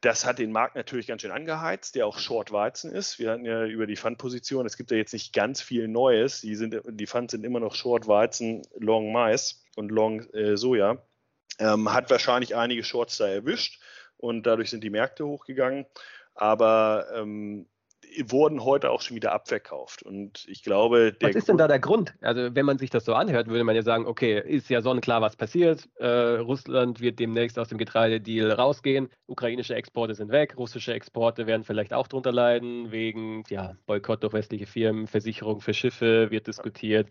das 0.00 0.26
hat 0.26 0.38
den 0.38 0.52
Markt 0.52 0.76
natürlich 0.76 1.06
ganz 1.06 1.22
schön 1.22 1.30
angeheizt, 1.30 1.94
der 1.94 2.06
auch 2.06 2.18
Short 2.18 2.52
Weizen 2.52 2.92
ist. 2.92 3.18
Wir 3.18 3.30
hatten 3.30 3.44
ja 3.44 3.64
über 3.64 3.86
die 3.86 3.96
Fundposition, 3.96 4.66
es 4.66 4.76
gibt 4.76 4.90
ja 4.90 4.96
jetzt 4.96 5.12
nicht 5.12 5.32
ganz 5.32 5.62
viel 5.62 5.88
Neues. 5.88 6.42
Die, 6.42 6.54
sind, 6.54 6.80
die 6.86 7.06
Funds 7.06 7.32
sind 7.32 7.44
immer 7.44 7.60
noch 7.60 7.74
Short 7.74 8.06
Weizen, 8.06 8.62
Long 8.78 9.12
Mais 9.12 9.64
und 9.74 9.90
Long 9.90 10.20
äh, 10.32 10.56
Soja. 10.56 11.02
Ähm, 11.58 11.92
hat 11.92 12.10
wahrscheinlich 12.10 12.54
einige 12.54 12.84
Shorts 12.84 13.16
da 13.16 13.26
erwischt 13.26 13.80
und 14.18 14.46
dadurch 14.46 14.70
sind 14.70 14.84
die 14.84 14.90
Märkte 14.90 15.26
hochgegangen 15.26 15.86
aber 16.36 17.06
ähm, 17.14 17.66
wurden 18.24 18.64
heute 18.64 18.90
auch 18.90 19.00
schon 19.00 19.16
wieder 19.16 19.32
abverkauft. 19.32 20.02
Und 20.02 20.46
ich 20.48 20.62
glaube, 20.62 21.14
Was 21.20 21.34
ist 21.34 21.48
denn 21.48 21.58
da 21.58 21.68
der 21.68 21.78
Grund? 21.78 22.14
Also, 22.20 22.54
wenn 22.54 22.66
man 22.66 22.78
sich 22.78 22.90
das 22.90 23.04
so 23.04 23.14
anhört, 23.14 23.48
würde 23.48 23.64
man 23.64 23.76
ja 23.76 23.82
sagen, 23.82 24.06
okay, 24.06 24.40
ist 24.40 24.70
ja 24.70 24.80
sonnenklar, 24.80 25.20
was 25.20 25.36
passiert. 25.36 25.88
Äh, 25.96 26.06
Russland 26.06 27.00
wird 27.00 27.18
demnächst 27.18 27.58
aus 27.58 27.68
dem 27.68 27.78
Getreidedeal 27.78 28.52
rausgehen. 28.52 29.08
Ukrainische 29.26 29.74
Exporte 29.74 30.14
sind 30.14 30.30
weg. 30.30 30.56
Russische 30.56 30.94
Exporte 30.94 31.46
werden 31.46 31.64
vielleicht 31.64 31.92
auch 31.92 32.08
drunter 32.08 32.32
leiden, 32.32 32.90
wegen 32.90 33.42
ja, 33.48 33.76
Boykott 33.86 34.22
durch 34.22 34.32
westliche 34.32 34.66
Firmen, 34.66 35.06
Versicherung 35.06 35.60
für 35.60 35.74
Schiffe 35.74 36.30
wird 36.30 36.46
diskutiert. 36.46 37.08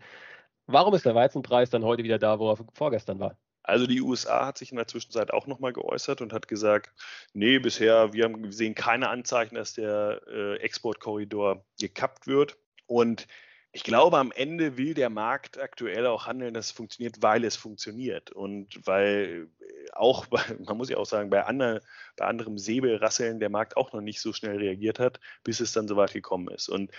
Warum 0.66 0.94
ist 0.94 1.06
der 1.06 1.14
Weizenpreis 1.14 1.70
dann 1.70 1.84
heute 1.84 2.02
wieder 2.02 2.18
da, 2.18 2.38
wo 2.38 2.50
er 2.50 2.58
vorgestern 2.74 3.20
war? 3.20 3.36
Also 3.66 3.88
die 3.88 4.00
USA 4.00 4.46
hat 4.46 4.58
sich 4.58 4.70
in 4.70 4.76
der 4.76 4.86
Zwischenzeit 4.86 5.32
auch 5.32 5.48
nochmal 5.48 5.72
geäußert 5.72 6.20
und 6.20 6.32
hat 6.32 6.46
gesagt, 6.46 6.92
nee, 7.32 7.58
bisher, 7.58 8.12
wir, 8.12 8.24
haben, 8.24 8.44
wir 8.44 8.52
sehen 8.52 8.76
keine 8.76 9.08
Anzeichen, 9.08 9.56
dass 9.56 9.74
der 9.74 10.20
äh, 10.28 10.56
Exportkorridor 10.58 11.64
gekappt 11.78 12.28
wird. 12.28 12.56
Und 12.86 13.26
ich 13.72 13.82
glaube, 13.82 14.18
am 14.18 14.30
Ende 14.30 14.78
will 14.78 14.94
der 14.94 15.10
Markt 15.10 15.58
aktuell 15.58 16.06
auch 16.06 16.26
handeln, 16.26 16.54
dass 16.54 16.66
es 16.66 16.70
funktioniert, 16.70 17.16
weil 17.22 17.44
es 17.44 17.56
funktioniert. 17.56 18.30
Und 18.30 18.86
weil 18.86 19.48
äh, 19.58 19.92
auch, 19.94 20.26
man 20.64 20.76
muss 20.76 20.88
ja 20.88 20.96
auch 20.96 21.04
sagen, 21.04 21.28
bei, 21.28 21.44
andre, 21.44 21.82
bei 22.16 22.24
anderem 22.24 22.58
Säbelrasseln 22.58 23.40
der 23.40 23.50
Markt 23.50 23.76
auch 23.76 23.92
noch 23.92 24.00
nicht 24.00 24.20
so 24.20 24.32
schnell 24.32 24.58
reagiert 24.58 25.00
hat, 25.00 25.18
bis 25.42 25.58
es 25.58 25.72
dann 25.72 25.88
soweit 25.88 26.12
gekommen 26.12 26.48
ist. 26.54 26.68
Und 26.68 26.92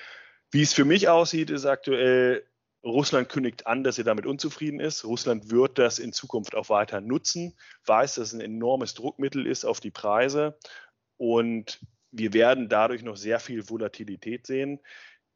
wie 0.51 0.63
es 0.63 0.73
für 0.73 0.85
mich 0.85 1.07
aussieht, 1.07 1.49
ist 1.49 1.65
aktuell 1.65 2.45
Russland 2.83 3.29
kündigt 3.29 3.67
an, 3.67 3.83
dass 3.83 3.97
er 3.97 4.03
damit 4.03 4.25
unzufrieden 4.25 4.79
ist. 4.79 5.03
Russland 5.03 5.51
wird 5.51 5.77
das 5.77 5.99
in 5.99 6.13
Zukunft 6.13 6.55
auch 6.55 6.69
weiter 6.69 7.01
nutzen, 7.01 7.57
weiß, 7.85 8.15
dass 8.15 8.29
es 8.29 8.33
ein 8.33 8.41
enormes 8.41 8.93
Druckmittel 8.93 9.45
ist 9.45 9.65
auf 9.65 9.79
die 9.79 9.91
Preise 9.91 10.57
und 11.17 11.79
wir 12.11 12.33
werden 12.33 12.69
dadurch 12.69 13.03
noch 13.03 13.17
sehr 13.17 13.39
viel 13.39 13.69
Volatilität 13.69 14.47
sehen. 14.47 14.79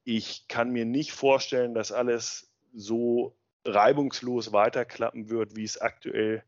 Ich 0.04 0.48
kann 0.48 0.72
mir 0.72 0.86
nicht 0.86 1.12
vorstellen, 1.12 1.74
dass 1.74 1.92
alles 1.92 2.52
so 2.74 3.38
reibungslos 3.66 4.54
weiterklappen 4.54 5.30
wird, 5.30 5.56
wie 5.56 5.64
es 5.64 5.80
aktuell 5.80 6.44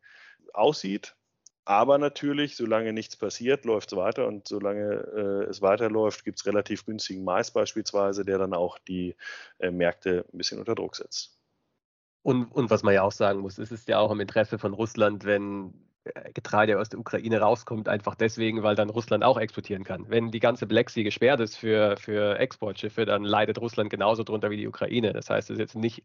aussieht. 0.53 1.15
Aber 1.65 1.97
natürlich, 1.97 2.57
solange 2.57 2.91
nichts 2.91 3.15
passiert, 3.15 3.63
läuft 3.63 3.91
es 3.91 3.97
weiter 3.97 4.27
und 4.27 4.47
solange 4.47 4.95
äh, 5.15 5.49
es 5.49 5.61
weiterläuft, 5.61 6.25
gibt 6.25 6.39
es 6.39 6.45
relativ 6.45 6.85
günstigen 6.85 7.23
Mais 7.23 7.51
beispielsweise, 7.51 8.25
der 8.25 8.37
dann 8.37 8.53
auch 8.53 8.77
die 8.79 9.15
äh, 9.59 9.71
Märkte 9.71 10.25
ein 10.33 10.37
bisschen 10.37 10.59
unter 10.59 10.75
Druck 10.75 10.95
setzt. 10.95 11.37
Und, 12.21 12.45
und 12.51 12.69
was 12.69 12.83
man 12.83 12.93
ja 12.93 13.03
auch 13.03 13.11
sagen 13.11 13.39
muss, 13.39 13.57
es 13.57 13.71
ist 13.71 13.87
ja 13.87 13.99
auch 13.99 14.11
im 14.11 14.19
Interesse 14.19 14.57
von 14.57 14.73
Russland, 14.73 15.23
wenn 15.23 15.73
äh, 16.03 16.33
Getreide 16.33 16.79
aus 16.79 16.89
der 16.89 16.99
Ukraine 16.99 17.39
rauskommt, 17.39 17.87
einfach 17.87 18.15
deswegen, 18.15 18.61
weil 18.63 18.75
dann 18.75 18.89
Russland 18.89 19.23
auch 19.23 19.37
exportieren 19.37 19.85
kann. 19.85 20.09
Wenn 20.09 20.31
die 20.31 20.39
ganze 20.39 20.67
Black 20.67 20.89
Sea 20.89 21.03
gesperrt 21.03 21.39
ist 21.39 21.55
für, 21.55 21.95
für 21.97 22.39
Exportschiffe, 22.39 23.05
dann 23.05 23.23
leidet 23.23 23.59
Russland 23.59 23.89
genauso 23.89 24.23
drunter 24.23 24.49
wie 24.49 24.57
die 24.57 24.67
Ukraine. 24.67 25.13
Das 25.13 25.29
heißt, 25.29 25.49
es 25.49 25.55
ist 25.55 25.59
jetzt 25.59 25.75
nicht 25.75 26.03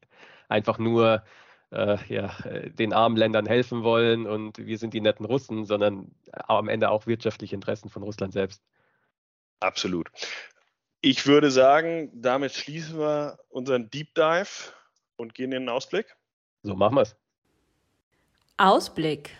einfach 0.48 0.78
nur 0.78 1.24
äh, 1.70 1.98
ja, 2.08 2.34
den 2.70 2.92
armen 2.92 3.16
Ländern 3.16 3.46
helfen 3.46 3.82
wollen 3.82 4.26
und 4.26 4.58
wir 4.58 4.78
sind 4.78 4.94
die 4.94 5.00
netten 5.00 5.26
Russen, 5.26 5.64
sondern 5.64 6.10
am 6.32 6.68
Ende 6.68 6.90
auch 6.90 7.06
wirtschaftliche 7.06 7.54
Interessen 7.54 7.90
von 7.90 8.02
Russland 8.02 8.32
selbst. 8.32 8.62
Absolut. 9.60 10.10
Ich 11.00 11.26
würde 11.26 11.50
sagen, 11.50 12.10
damit 12.14 12.52
schließen 12.52 12.98
wir 12.98 13.38
unseren 13.48 13.90
Deep 13.90 14.14
Dive 14.14 14.72
und 15.16 15.34
gehen 15.34 15.52
in 15.52 15.62
den 15.62 15.68
Ausblick. 15.68 16.16
So 16.62 16.74
machen 16.74 16.96
wir 16.96 17.02
es. 17.02 17.16
Ausblick. 18.56 19.36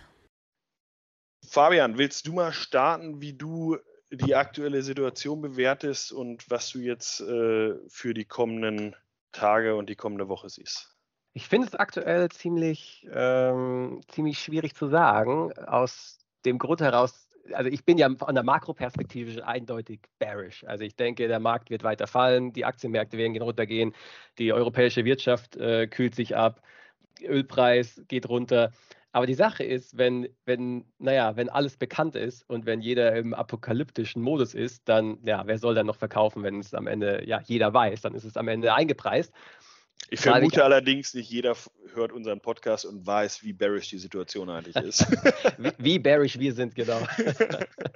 Fabian, 1.46 1.98
willst 1.98 2.26
du 2.26 2.34
mal 2.34 2.52
starten, 2.52 3.20
wie 3.20 3.32
du 3.32 3.78
die 4.10 4.34
aktuelle 4.34 4.82
Situation 4.82 5.40
bewertest 5.40 6.12
und 6.12 6.48
was 6.50 6.70
du 6.70 6.78
jetzt 6.78 7.20
äh, 7.20 7.74
für 7.88 8.14
die 8.14 8.24
kommenden 8.24 8.94
Tage 9.32 9.74
und 9.76 9.88
die 9.88 9.96
kommende 9.96 10.28
Woche 10.28 10.48
siehst? 10.48 10.97
Ich 11.32 11.48
finde 11.48 11.68
es 11.68 11.74
aktuell 11.74 12.28
ziemlich, 12.30 13.06
ähm, 13.12 14.00
ziemlich 14.08 14.38
schwierig 14.38 14.74
zu 14.74 14.88
sagen, 14.88 15.52
aus 15.66 16.18
dem 16.44 16.58
Grund 16.58 16.80
heraus, 16.80 17.28
also 17.52 17.70
ich 17.70 17.84
bin 17.84 17.98
ja 17.98 18.08
von 18.16 18.34
der 18.34 18.44
Makroperspektive 18.44 19.46
eindeutig 19.46 20.00
bearish. 20.18 20.64
Also 20.64 20.84
ich 20.84 20.96
denke, 20.96 21.28
der 21.28 21.40
Markt 21.40 21.70
wird 21.70 21.84
weiter 21.84 22.06
fallen, 22.06 22.52
die 22.52 22.64
Aktienmärkte 22.64 23.18
werden 23.18 23.40
runtergehen, 23.40 23.94
die 24.38 24.52
europäische 24.52 25.04
Wirtschaft 25.04 25.56
äh, 25.56 25.86
kühlt 25.86 26.14
sich 26.14 26.36
ab, 26.36 26.60
Ölpreis 27.22 28.02
geht 28.08 28.28
runter. 28.28 28.72
Aber 29.12 29.26
die 29.26 29.34
Sache 29.34 29.64
ist, 29.64 29.96
wenn, 29.96 30.28
wenn, 30.44 30.84
naja, 30.98 31.34
wenn 31.36 31.48
alles 31.48 31.76
bekannt 31.78 32.14
ist 32.14 32.48
und 32.48 32.66
wenn 32.66 32.80
jeder 32.80 33.16
im 33.16 33.32
apokalyptischen 33.32 34.22
Modus 34.22 34.54
ist, 34.54 34.86
dann, 34.88 35.18
ja, 35.24 35.46
wer 35.46 35.58
soll 35.58 35.74
dann 35.74 35.86
noch 35.86 35.96
verkaufen, 35.96 36.42
wenn 36.42 36.60
es 36.60 36.74
am 36.74 36.86
Ende, 36.86 37.24
ja, 37.26 37.40
jeder 37.44 37.72
weiß, 37.72 38.02
dann 38.02 38.14
ist 38.14 38.24
es 38.24 38.36
am 38.36 38.48
Ende 38.48 38.74
eingepreist. 38.74 39.32
Ich 40.10 40.20
vermute 40.20 40.56
ich, 40.56 40.62
allerdings, 40.62 41.14
nicht 41.14 41.30
jeder 41.30 41.54
hört 41.94 42.12
unseren 42.12 42.40
Podcast 42.40 42.86
und 42.86 43.06
weiß, 43.06 43.42
wie 43.42 43.52
bearish 43.52 43.90
die 43.90 43.98
Situation 43.98 44.48
eigentlich 44.48 44.76
ist. 44.84 45.06
wie, 45.58 45.72
wie 45.78 45.98
bearish 45.98 46.38
wir 46.38 46.52
sind, 46.54 46.74
genau. 46.74 47.00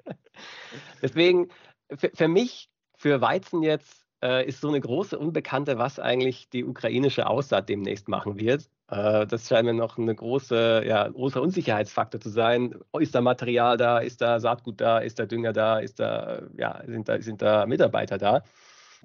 Deswegen, 1.02 1.48
für, 1.96 2.10
für 2.14 2.28
mich, 2.28 2.70
für 2.96 3.20
Weizen 3.20 3.62
jetzt, 3.62 4.02
äh, 4.22 4.46
ist 4.46 4.60
so 4.60 4.68
eine 4.68 4.80
große 4.80 5.18
Unbekannte, 5.18 5.78
was 5.78 5.98
eigentlich 5.98 6.48
die 6.48 6.64
ukrainische 6.64 7.26
Aussaat 7.26 7.68
demnächst 7.68 8.08
machen 8.08 8.38
wird. 8.38 8.68
Äh, 8.88 9.26
das 9.26 9.48
scheint 9.48 9.66
mir 9.66 9.74
noch 9.74 9.98
eine 9.98 10.14
große, 10.14 10.84
ja, 10.86 11.08
großer 11.08 11.42
Unsicherheitsfaktor 11.42 12.20
zu 12.20 12.28
sein. 12.28 12.74
Ist 12.98 13.14
da 13.14 13.20
Material 13.20 13.76
da? 13.76 13.98
Ist 13.98 14.20
da 14.20 14.38
Saatgut 14.38 14.80
da? 14.80 14.98
Ist 14.98 15.18
da 15.18 15.26
Dünger 15.26 15.52
da? 15.52 15.80
Ist 15.80 15.98
da, 15.98 16.42
ja, 16.56 16.82
sind 16.86 17.08
da, 17.08 17.20
sind 17.20 17.42
da 17.42 17.66
Mitarbeiter 17.66 18.18
da? 18.18 18.44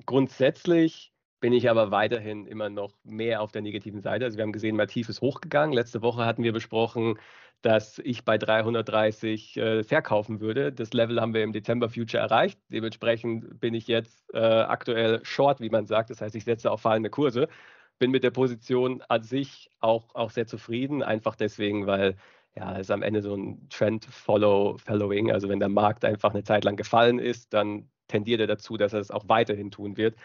Grundsätzlich 0.06 1.12
bin 1.40 1.54
ich 1.54 1.70
aber 1.70 1.92
weiterhin 1.92 2.46
immer 2.48 2.70
noch 2.70 2.94
mehr 3.04 3.42
auf 3.42 3.52
der 3.52 3.62
negativen 3.62 4.02
Seite. 4.02 4.26
Also 4.26 4.38
wir 4.38 4.44
haben 4.44 4.52
gesehen, 4.52 4.76
Mativ 4.76 5.10
ist 5.10 5.22
hochgegangen. 5.22 5.74
Letzte 5.74 6.02
Woche 6.02 6.26
hatten 6.26 6.44
wir 6.44 6.54
besprochen, 6.54 7.20
dass 7.62 8.00
ich 8.00 8.26
bei 8.26 8.38
330 8.38 9.58
äh, 9.58 9.84
verkaufen 9.84 10.40
würde. 10.40 10.72
Das 10.72 10.94
Level 10.94 11.22
haben 11.22 11.34
wir 11.34 11.44
im 11.44 11.54
Dezember 11.54 11.90
Future 11.90 12.22
erreicht. 12.22 12.60
Dementsprechend 12.70 13.60
bin 13.60 13.74
ich 13.74 13.88
jetzt 13.88 14.34
äh, 14.34 14.40
aktuell 14.40 15.24
short, 15.24 15.60
wie 15.60 15.70
man 15.70 15.86
sagt. 15.86 16.10
Das 16.10 16.22
heißt, 16.22 16.36
ich 16.36 16.44
setze 16.44 16.72
auf 16.72 16.82
fallende 16.82 17.10
Kurse. 17.10 17.48
Bin 18.00 18.12
mit 18.12 18.24
der 18.24 18.32
Position 18.32 19.02
an 19.08 19.24
sich 19.24 19.70
auch, 19.80 20.14
auch 20.16 20.32
sehr 20.32 20.48
zufrieden, 20.48 21.02
einfach 21.02 21.36
deswegen, 21.36 21.88
weil 21.88 22.16
ja, 22.56 22.78
es 22.80 22.92
am 22.92 23.04
Ende 23.04 23.22
so 23.22 23.36
ein 23.36 23.68
Trend-Follow-Following. 23.70 25.32
Also 25.32 25.50
wenn 25.50 25.60
der 25.60 25.70
Markt 25.70 26.06
einfach 26.06 26.32
eine 26.34 26.44
Zeit 26.44 26.64
lang 26.64 26.76
gefallen 26.76 27.20
ist, 27.20 27.54
dann 27.54 27.90
tendiert 28.08 28.40
er 28.40 28.48
dazu, 28.48 28.78
dass 28.78 28.94
er 28.94 29.00
es 29.00 29.12
auch 29.12 29.26
weiterhin 29.28 29.72
tun 29.72 29.98
wird. 29.98 30.16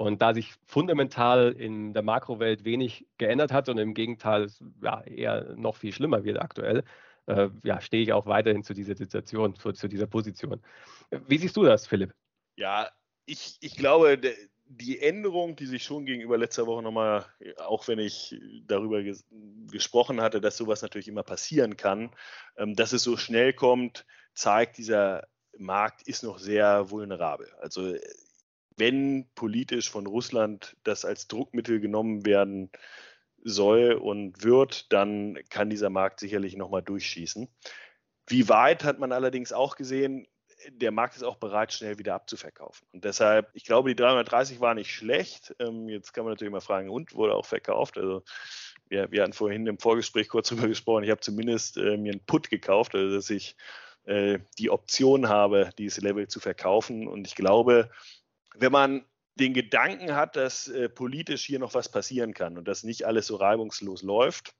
Und 0.00 0.22
da 0.22 0.32
sich 0.32 0.54
fundamental 0.64 1.52
in 1.52 1.92
der 1.92 2.02
Makrowelt 2.02 2.64
wenig 2.64 3.06
geändert 3.18 3.52
hat 3.52 3.68
und 3.68 3.76
im 3.76 3.92
Gegenteil 3.92 4.50
ja, 4.80 5.02
eher 5.02 5.54
noch 5.56 5.76
viel 5.76 5.92
schlimmer 5.92 6.24
wird 6.24 6.40
aktuell, 6.40 6.84
äh, 7.26 7.50
ja, 7.64 7.82
stehe 7.82 8.02
ich 8.02 8.14
auch 8.14 8.24
weiterhin 8.24 8.62
zu 8.62 8.72
dieser 8.72 8.96
Situation, 8.96 9.54
zu, 9.56 9.72
zu, 9.72 9.88
dieser 9.88 10.06
Position. 10.06 10.62
Wie 11.10 11.36
siehst 11.36 11.54
du 11.54 11.64
das, 11.64 11.86
Philipp? 11.86 12.14
Ja, 12.56 12.88
ich, 13.26 13.58
ich 13.60 13.76
glaube, 13.76 14.18
die 14.64 15.02
Änderung, 15.02 15.54
die 15.54 15.66
sich 15.66 15.84
schon 15.84 16.06
gegenüber 16.06 16.38
letzter 16.38 16.66
Woche 16.66 16.82
nochmal, 16.82 17.26
auch 17.58 17.86
wenn 17.86 17.98
ich 17.98 18.40
darüber 18.66 19.02
ges 19.02 19.26
gesprochen 19.70 20.22
hatte, 20.22 20.40
dass 20.40 20.56
sowas 20.56 20.80
natürlich 20.80 21.08
immer 21.08 21.24
passieren 21.24 21.76
kann, 21.76 22.10
ähm, 22.56 22.74
dass 22.74 22.94
es 22.94 23.02
so 23.02 23.18
schnell 23.18 23.52
kommt, 23.52 24.06
zeigt, 24.32 24.78
dieser 24.78 25.26
Markt 25.58 26.08
ist 26.08 26.22
noch 26.22 26.38
sehr 26.38 26.90
vulnerabel. 26.90 27.52
Also 27.60 27.96
wenn 28.80 29.28
politisch 29.36 29.88
von 29.88 30.06
Russland 30.06 30.76
das 30.82 31.04
als 31.04 31.28
Druckmittel 31.28 31.78
genommen 31.78 32.26
werden 32.26 32.70
soll 33.42 33.92
und 33.92 34.42
wird, 34.42 34.92
dann 34.92 35.38
kann 35.48 35.70
dieser 35.70 35.90
Markt 35.90 36.20
sicherlich 36.20 36.56
nochmal 36.56 36.82
durchschießen. 36.82 37.48
Wie 38.26 38.48
weit 38.48 38.84
hat 38.84 38.98
man 38.98 39.12
allerdings 39.12 39.52
auch 39.52 39.76
gesehen, 39.76 40.26
der 40.68 40.90
Markt 40.90 41.16
ist 41.16 41.22
auch 41.22 41.36
bereit, 41.36 41.72
schnell 41.72 41.98
wieder 41.98 42.14
abzuverkaufen. 42.14 42.86
Und 42.92 43.04
deshalb, 43.04 43.50
ich 43.54 43.64
glaube, 43.64 43.88
die 43.88 43.96
330 43.96 44.60
war 44.60 44.74
nicht 44.74 44.92
schlecht. 44.92 45.54
Ähm, 45.58 45.88
jetzt 45.88 46.12
kann 46.12 46.24
man 46.24 46.32
natürlich 46.32 46.52
mal 46.52 46.60
fragen, 46.60 46.90
und 46.90 47.14
wurde 47.14 47.34
auch 47.34 47.46
verkauft? 47.46 47.96
Also 47.96 48.22
wir, 48.88 49.10
wir 49.10 49.22
hatten 49.22 49.32
vorhin 49.32 49.66
im 49.66 49.78
Vorgespräch 49.78 50.28
kurz 50.28 50.48
darüber 50.50 50.68
gesprochen. 50.68 51.04
Ich 51.04 51.10
habe 51.10 51.20
zumindest 51.20 51.76
äh, 51.76 51.96
mir 51.96 52.12
einen 52.12 52.24
Put 52.24 52.50
gekauft, 52.50 52.94
also 52.94 53.14
dass 53.14 53.30
ich 53.30 53.56
äh, 54.04 54.38
die 54.58 54.70
Option 54.70 55.28
habe, 55.28 55.70
dieses 55.78 56.02
Level 56.02 56.28
zu 56.28 56.40
verkaufen. 56.40 57.08
Und 57.08 57.26
ich 57.26 57.34
glaube, 57.34 57.90
wenn 58.56 58.72
man 58.72 59.04
den 59.36 59.54
Gedanken 59.54 60.14
hat, 60.14 60.36
dass 60.36 60.68
äh, 60.68 60.88
politisch 60.88 61.44
hier 61.44 61.58
noch 61.58 61.74
was 61.74 61.90
passieren 61.90 62.34
kann 62.34 62.58
und 62.58 62.68
dass 62.68 62.82
nicht 62.82 63.04
alles 63.06 63.26
so 63.26 63.36
reibungslos 63.36 64.02
läuft, 64.02 64.54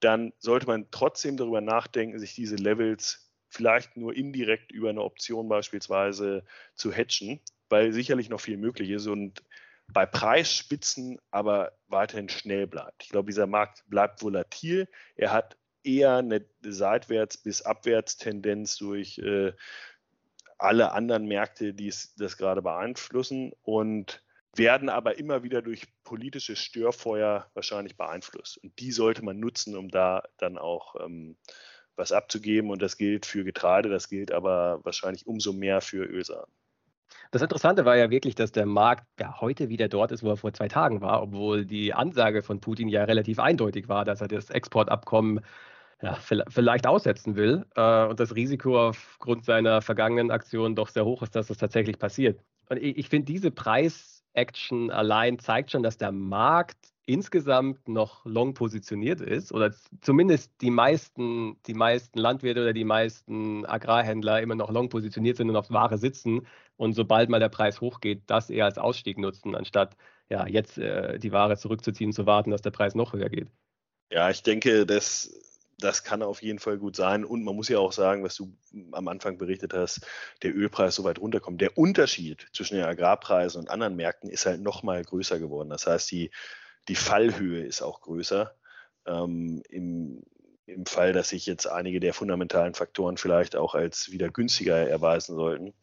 dann 0.00 0.32
sollte 0.38 0.66
man 0.66 0.90
trotzdem 0.90 1.36
darüber 1.36 1.60
nachdenken, 1.60 2.18
sich 2.18 2.34
diese 2.34 2.56
Levels 2.56 3.30
vielleicht 3.48 3.96
nur 3.96 4.14
indirekt 4.14 4.72
über 4.72 4.90
eine 4.90 5.02
Option 5.02 5.48
beispielsweise 5.48 6.44
zu 6.74 6.92
hatchen, 6.92 7.40
weil 7.68 7.92
sicherlich 7.92 8.28
noch 8.28 8.40
viel 8.40 8.58
möglich 8.58 8.90
ist 8.90 9.06
und 9.06 9.42
bei 9.90 10.04
Preisspitzen 10.04 11.18
aber 11.30 11.72
weiterhin 11.86 12.28
schnell 12.28 12.66
bleibt. 12.66 13.04
Ich 13.04 13.08
glaube, 13.08 13.30
dieser 13.30 13.46
Markt 13.46 13.84
bleibt 13.88 14.22
volatil. 14.22 14.86
Er 15.16 15.32
hat 15.32 15.56
eher 15.82 16.16
eine 16.16 16.44
Seitwärts- 16.62 17.42
bis 17.42 17.62
Abwärtstendenz 17.62 18.76
durch 18.76 19.18
äh, 19.18 19.52
alle 20.58 20.92
anderen 20.92 21.26
Märkte, 21.26 21.72
die 21.72 21.92
das 22.18 22.36
gerade 22.36 22.62
beeinflussen 22.62 23.52
und 23.62 24.22
werden 24.56 24.88
aber 24.88 25.18
immer 25.18 25.42
wieder 25.42 25.62
durch 25.62 25.86
politische 26.04 26.56
Störfeuer 26.56 27.48
wahrscheinlich 27.54 27.96
beeinflusst. 27.96 28.58
Und 28.58 28.78
die 28.78 28.92
sollte 28.92 29.24
man 29.24 29.38
nutzen, 29.38 29.76
um 29.76 29.88
da 29.88 30.24
dann 30.38 30.58
auch 30.58 30.96
ähm, 31.00 31.36
was 31.96 32.12
abzugeben. 32.12 32.70
Und 32.70 32.82
das 32.82 32.96
gilt 32.96 33.26
für 33.26 33.44
Getreide, 33.44 33.88
das 33.88 34.08
gilt 34.08 34.32
aber 34.32 34.80
wahrscheinlich 34.84 35.26
umso 35.26 35.52
mehr 35.52 35.80
für 35.80 36.04
Ölsaaten. 36.04 36.52
Das 37.30 37.42
Interessante 37.42 37.84
war 37.84 37.96
ja 37.96 38.10
wirklich, 38.10 38.34
dass 38.34 38.52
der 38.52 38.66
Markt 38.66 39.06
ja 39.20 39.40
heute 39.40 39.68
wieder 39.68 39.88
dort 39.88 40.12
ist, 40.12 40.22
wo 40.22 40.30
er 40.30 40.36
vor 40.36 40.52
zwei 40.52 40.68
Tagen 40.68 41.00
war, 41.00 41.22
obwohl 41.22 41.64
die 41.64 41.92
Ansage 41.92 42.42
von 42.42 42.60
Putin 42.60 42.88
ja 42.88 43.04
relativ 43.04 43.38
eindeutig 43.38 43.88
war, 43.88 44.04
dass 44.04 44.20
er 44.20 44.28
das 44.28 44.50
Exportabkommen 44.50 45.40
ja, 46.02 46.14
vielleicht 46.14 46.86
aussetzen 46.86 47.34
will 47.36 47.66
äh, 47.74 48.06
und 48.06 48.20
das 48.20 48.34
Risiko 48.34 48.88
aufgrund 48.88 49.44
seiner 49.44 49.82
vergangenen 49.82 50.30
Aktionen 50.30 50.76
doch 50.76 50.88
sehr 50.88 51.04
hoch 51.04 51.22
ist, 51.22 51.34
dass 51.34 51.48
das 51.48 51.58
tatsächlich 51.58 51.98
passiert. 51.98 52.40
Und 52.68 52.76
ich, 52.76 52.98
ich 52.98 53.08
finde 53.08 53.26
diese 53.26 53.50
Preis, 53.50 54.18
Action 54.34 54.90
allein 54.90 55.38
zeigt 55.38 55.72
schon, 55.72 55.82
dass 55.82 55.96
der 55.96 56.12
Markt 56.12 56.76
insgesamt 57.06 57.88
noch 57.88 58.24
long 58.26 58.52
positioniert 58.52 59.20
ist 59.20 59.50
oder 59.50 59.74
zumindest 60.02 60.52
die 60.60 60.70
meisten, 60.70 61.56
die 61.66 61.74
meisten 61.74 62.18
Landwirte 62.18 62.60
oder 62.60 62.74
die 62.74 62.84
meisten 62.84 63.64
Agrarhändler 63.64 64.42
immer 64.42 64.54
noch 64.54 64.70
long 64.70 64.90
positioniert 64.90 65.38
sind 65.38 65.48
und 65.48 65.56
auf 65.56 65.70
Ware 65.70 65.96
sitzen 65.96 66.46
und 66.76 66.92
sobald 66.92 67.30
mal 67.30 67.40
der 67.40 67.48
Preis 67.48 67.80
hochgeht, 67.80 68.22
das 68.26 68.50
eher 68.50 68.66
als 68.66 68.76
Ausstieg 68.76 69.18
nutzen, 69.18 69.54
anstatt 69.54 69.96
ja, 70.28 70.46
jetzt 70.46 70.76
äh, 70.76 71.18
die 71.18 71.32
Ware 71.32 71.56
zurückzuziehen, 71.56 72.12
zu 72.12 72.26
warten, 72.26 72.50
dass 72.50 72.60
der 72.60 72.70
Preis 72.70 72.94
noch 72.94 73.14
höher 73.14 73.30
geht. 73.30 73.48
Ja, 74.12 74.28
ich 74.28 74.42
denke, 74.42 74.84
das, 74.84 75.47
das 75.78 76.02
kann 76.02 76.22
auf 76.22 76.42
jeden 76.42 76.58
Fall 76.58 76.78
gut 76.78 76.96
sein. 76.96 77.24
Und 77.24 77.44
man 77.44 77.54
muss 77.54 77.68
ja 77.68 77.78
auch 77.78 77.92
sagen, 77.92 78.24
was 78.24 78.34
du 78.34 78.52
am 78.92 79.08
Anfang 79.08 79.38
berichtet 79.38 79.74
hast, 79.74 80.06
der 80.42 80.54
Ölpreis 80.54 80.96
so 80.96 81.04
weit 81.04 81.20
runterkommt. 81.20 81.60
Der 81.60 81.78
Unterschied 81.78 82.46
zwischen 82.52 82.76
den 82.76 82.84
Agrarpreisen 82.84 83.60
und 83.60 83.70
anderen 83.70 83.96
Märkten 83.96 84.28
ist 84.28 84.46
halt 84.46 84.60
noch 84.60 84.82
mal 84.82 85.02
größer 85.02 85.38
geworden. 85.38 85.70
Das 85.70 85.86
heißt, 85.86 86.10
die 86.10 86.30
die 86.88 86.94
Fallhöhe 86.94 87.64
ist 87.64 87.82
auch 87.82 88.00
größer. 88.00 88.54
Ähm, 89.06 89.62
im, 89.68 90.22
Im 90.66 90.86
Fall, 90.86 91.12
dass 91.12 91.30
sich 91.30 91.46
jetzt 91.46 91.66
einige 91.66 92.00
der 92.00 92.14
fundamentalen 92.14 92.74
Faktoren 92.74 93.16
vielleicht 93.16 93.56
auch 93.56 93.74
als 93.74 94.10
wieder 94.10 94.30
günstiger 94.30 94.76
erweisen 94.88 95.36
sollten. 95.36 95.74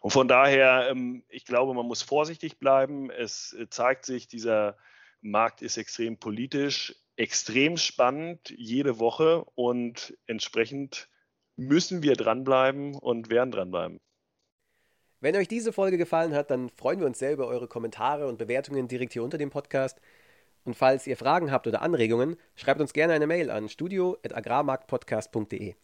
Und 0.00 0.10
von 0.10 0.26
daher, 0.26 0.88
ähm, 0.90 1.24
ich 1.28 1.44
glaube, 1.44 1.74
man 1.74 1.86
muss 1.86 2.02
vorsichtig 2.02 2.58
bleiben. 2.58 3.10
Es 3.10 3.56
zeigt 3.70 4.06
sich, 4.06 4.26
dieser 4.26 4.76
Markt 5.20 5.62
ist 5.62 5.76
extrem 5.76 6.18
politisch, 6.18 6.94
extrem 7.16 7.76
spannend 7.76 8.54
jede 8.56 8.98
Woche 8.98 9.44
und 9.54 10.16
entsprechend 10.26 11.08
müssen 11.56 12.02
wir 12.02 12.16
dranbleiben 12.16 12.94
und 12.94 13.30
werden 13.30 13.50
dranbleiben. 13.50 14.00
Wenn 15.20 15.36
euch 15.36 15.48
diese 15.48 15.72
Folge 15.72 15.96
gefallen 15.96 16.34
hat, 16.34 16.50
dann 16.50 16.68
freuen 16.70 17.00
wir 17.00 17.06
uns 17.06 17.18
sehr 17.18 17.32
über 17.32 17.46
eure 17.46 17.68
Kommentare 17.68 18.26
und 18.26 18.36
Bewertungen 18.36 18.88
direkt 18.88 19.14
hier 19.14 19.22
unter 19.22 19.38
dem 19.38 19.50
Podcast. 19.50 20.00
Und 20.64 20.74
falls 20.74 21.06
ihr 21.06 21.16
Fragen 21.16 21.50
habt 21.50 21.66
oder 21.66 21.82
Anregungen, 21.82 22.36
schreibt 22.56 22.80
uns 22.80 22.92
gerne 22.92 23.14
eine 23.14 23.26
Mail 23.26 23.50
an 23.50 23.68
studio.agrarmarktpodcast.de. 23.68 25.74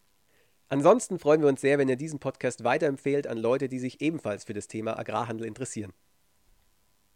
Ansonsten 0.69 1.19
freuen 1.19 1.41
wir 1.41 1.49
uns 1.49 1.61
sehr, 1.61 1.79
wenn 1.79 1.89
ihr 1.89 1.95
diesen 1.95 2.19
Podcast 2.19 2.63
weiterempfehlt 2.63 3.27
an 3.27 3.37
Leute, 3.37 3.67
die 3.67 3.79
sich 3.79 4.01
ebenfalls 4.01 4.43
für 4.43 4.53
das 4.53 4.67
Thema 4.67 4.97
Agrarhandel 4.97 5.47
interessieren. 5.47 5.93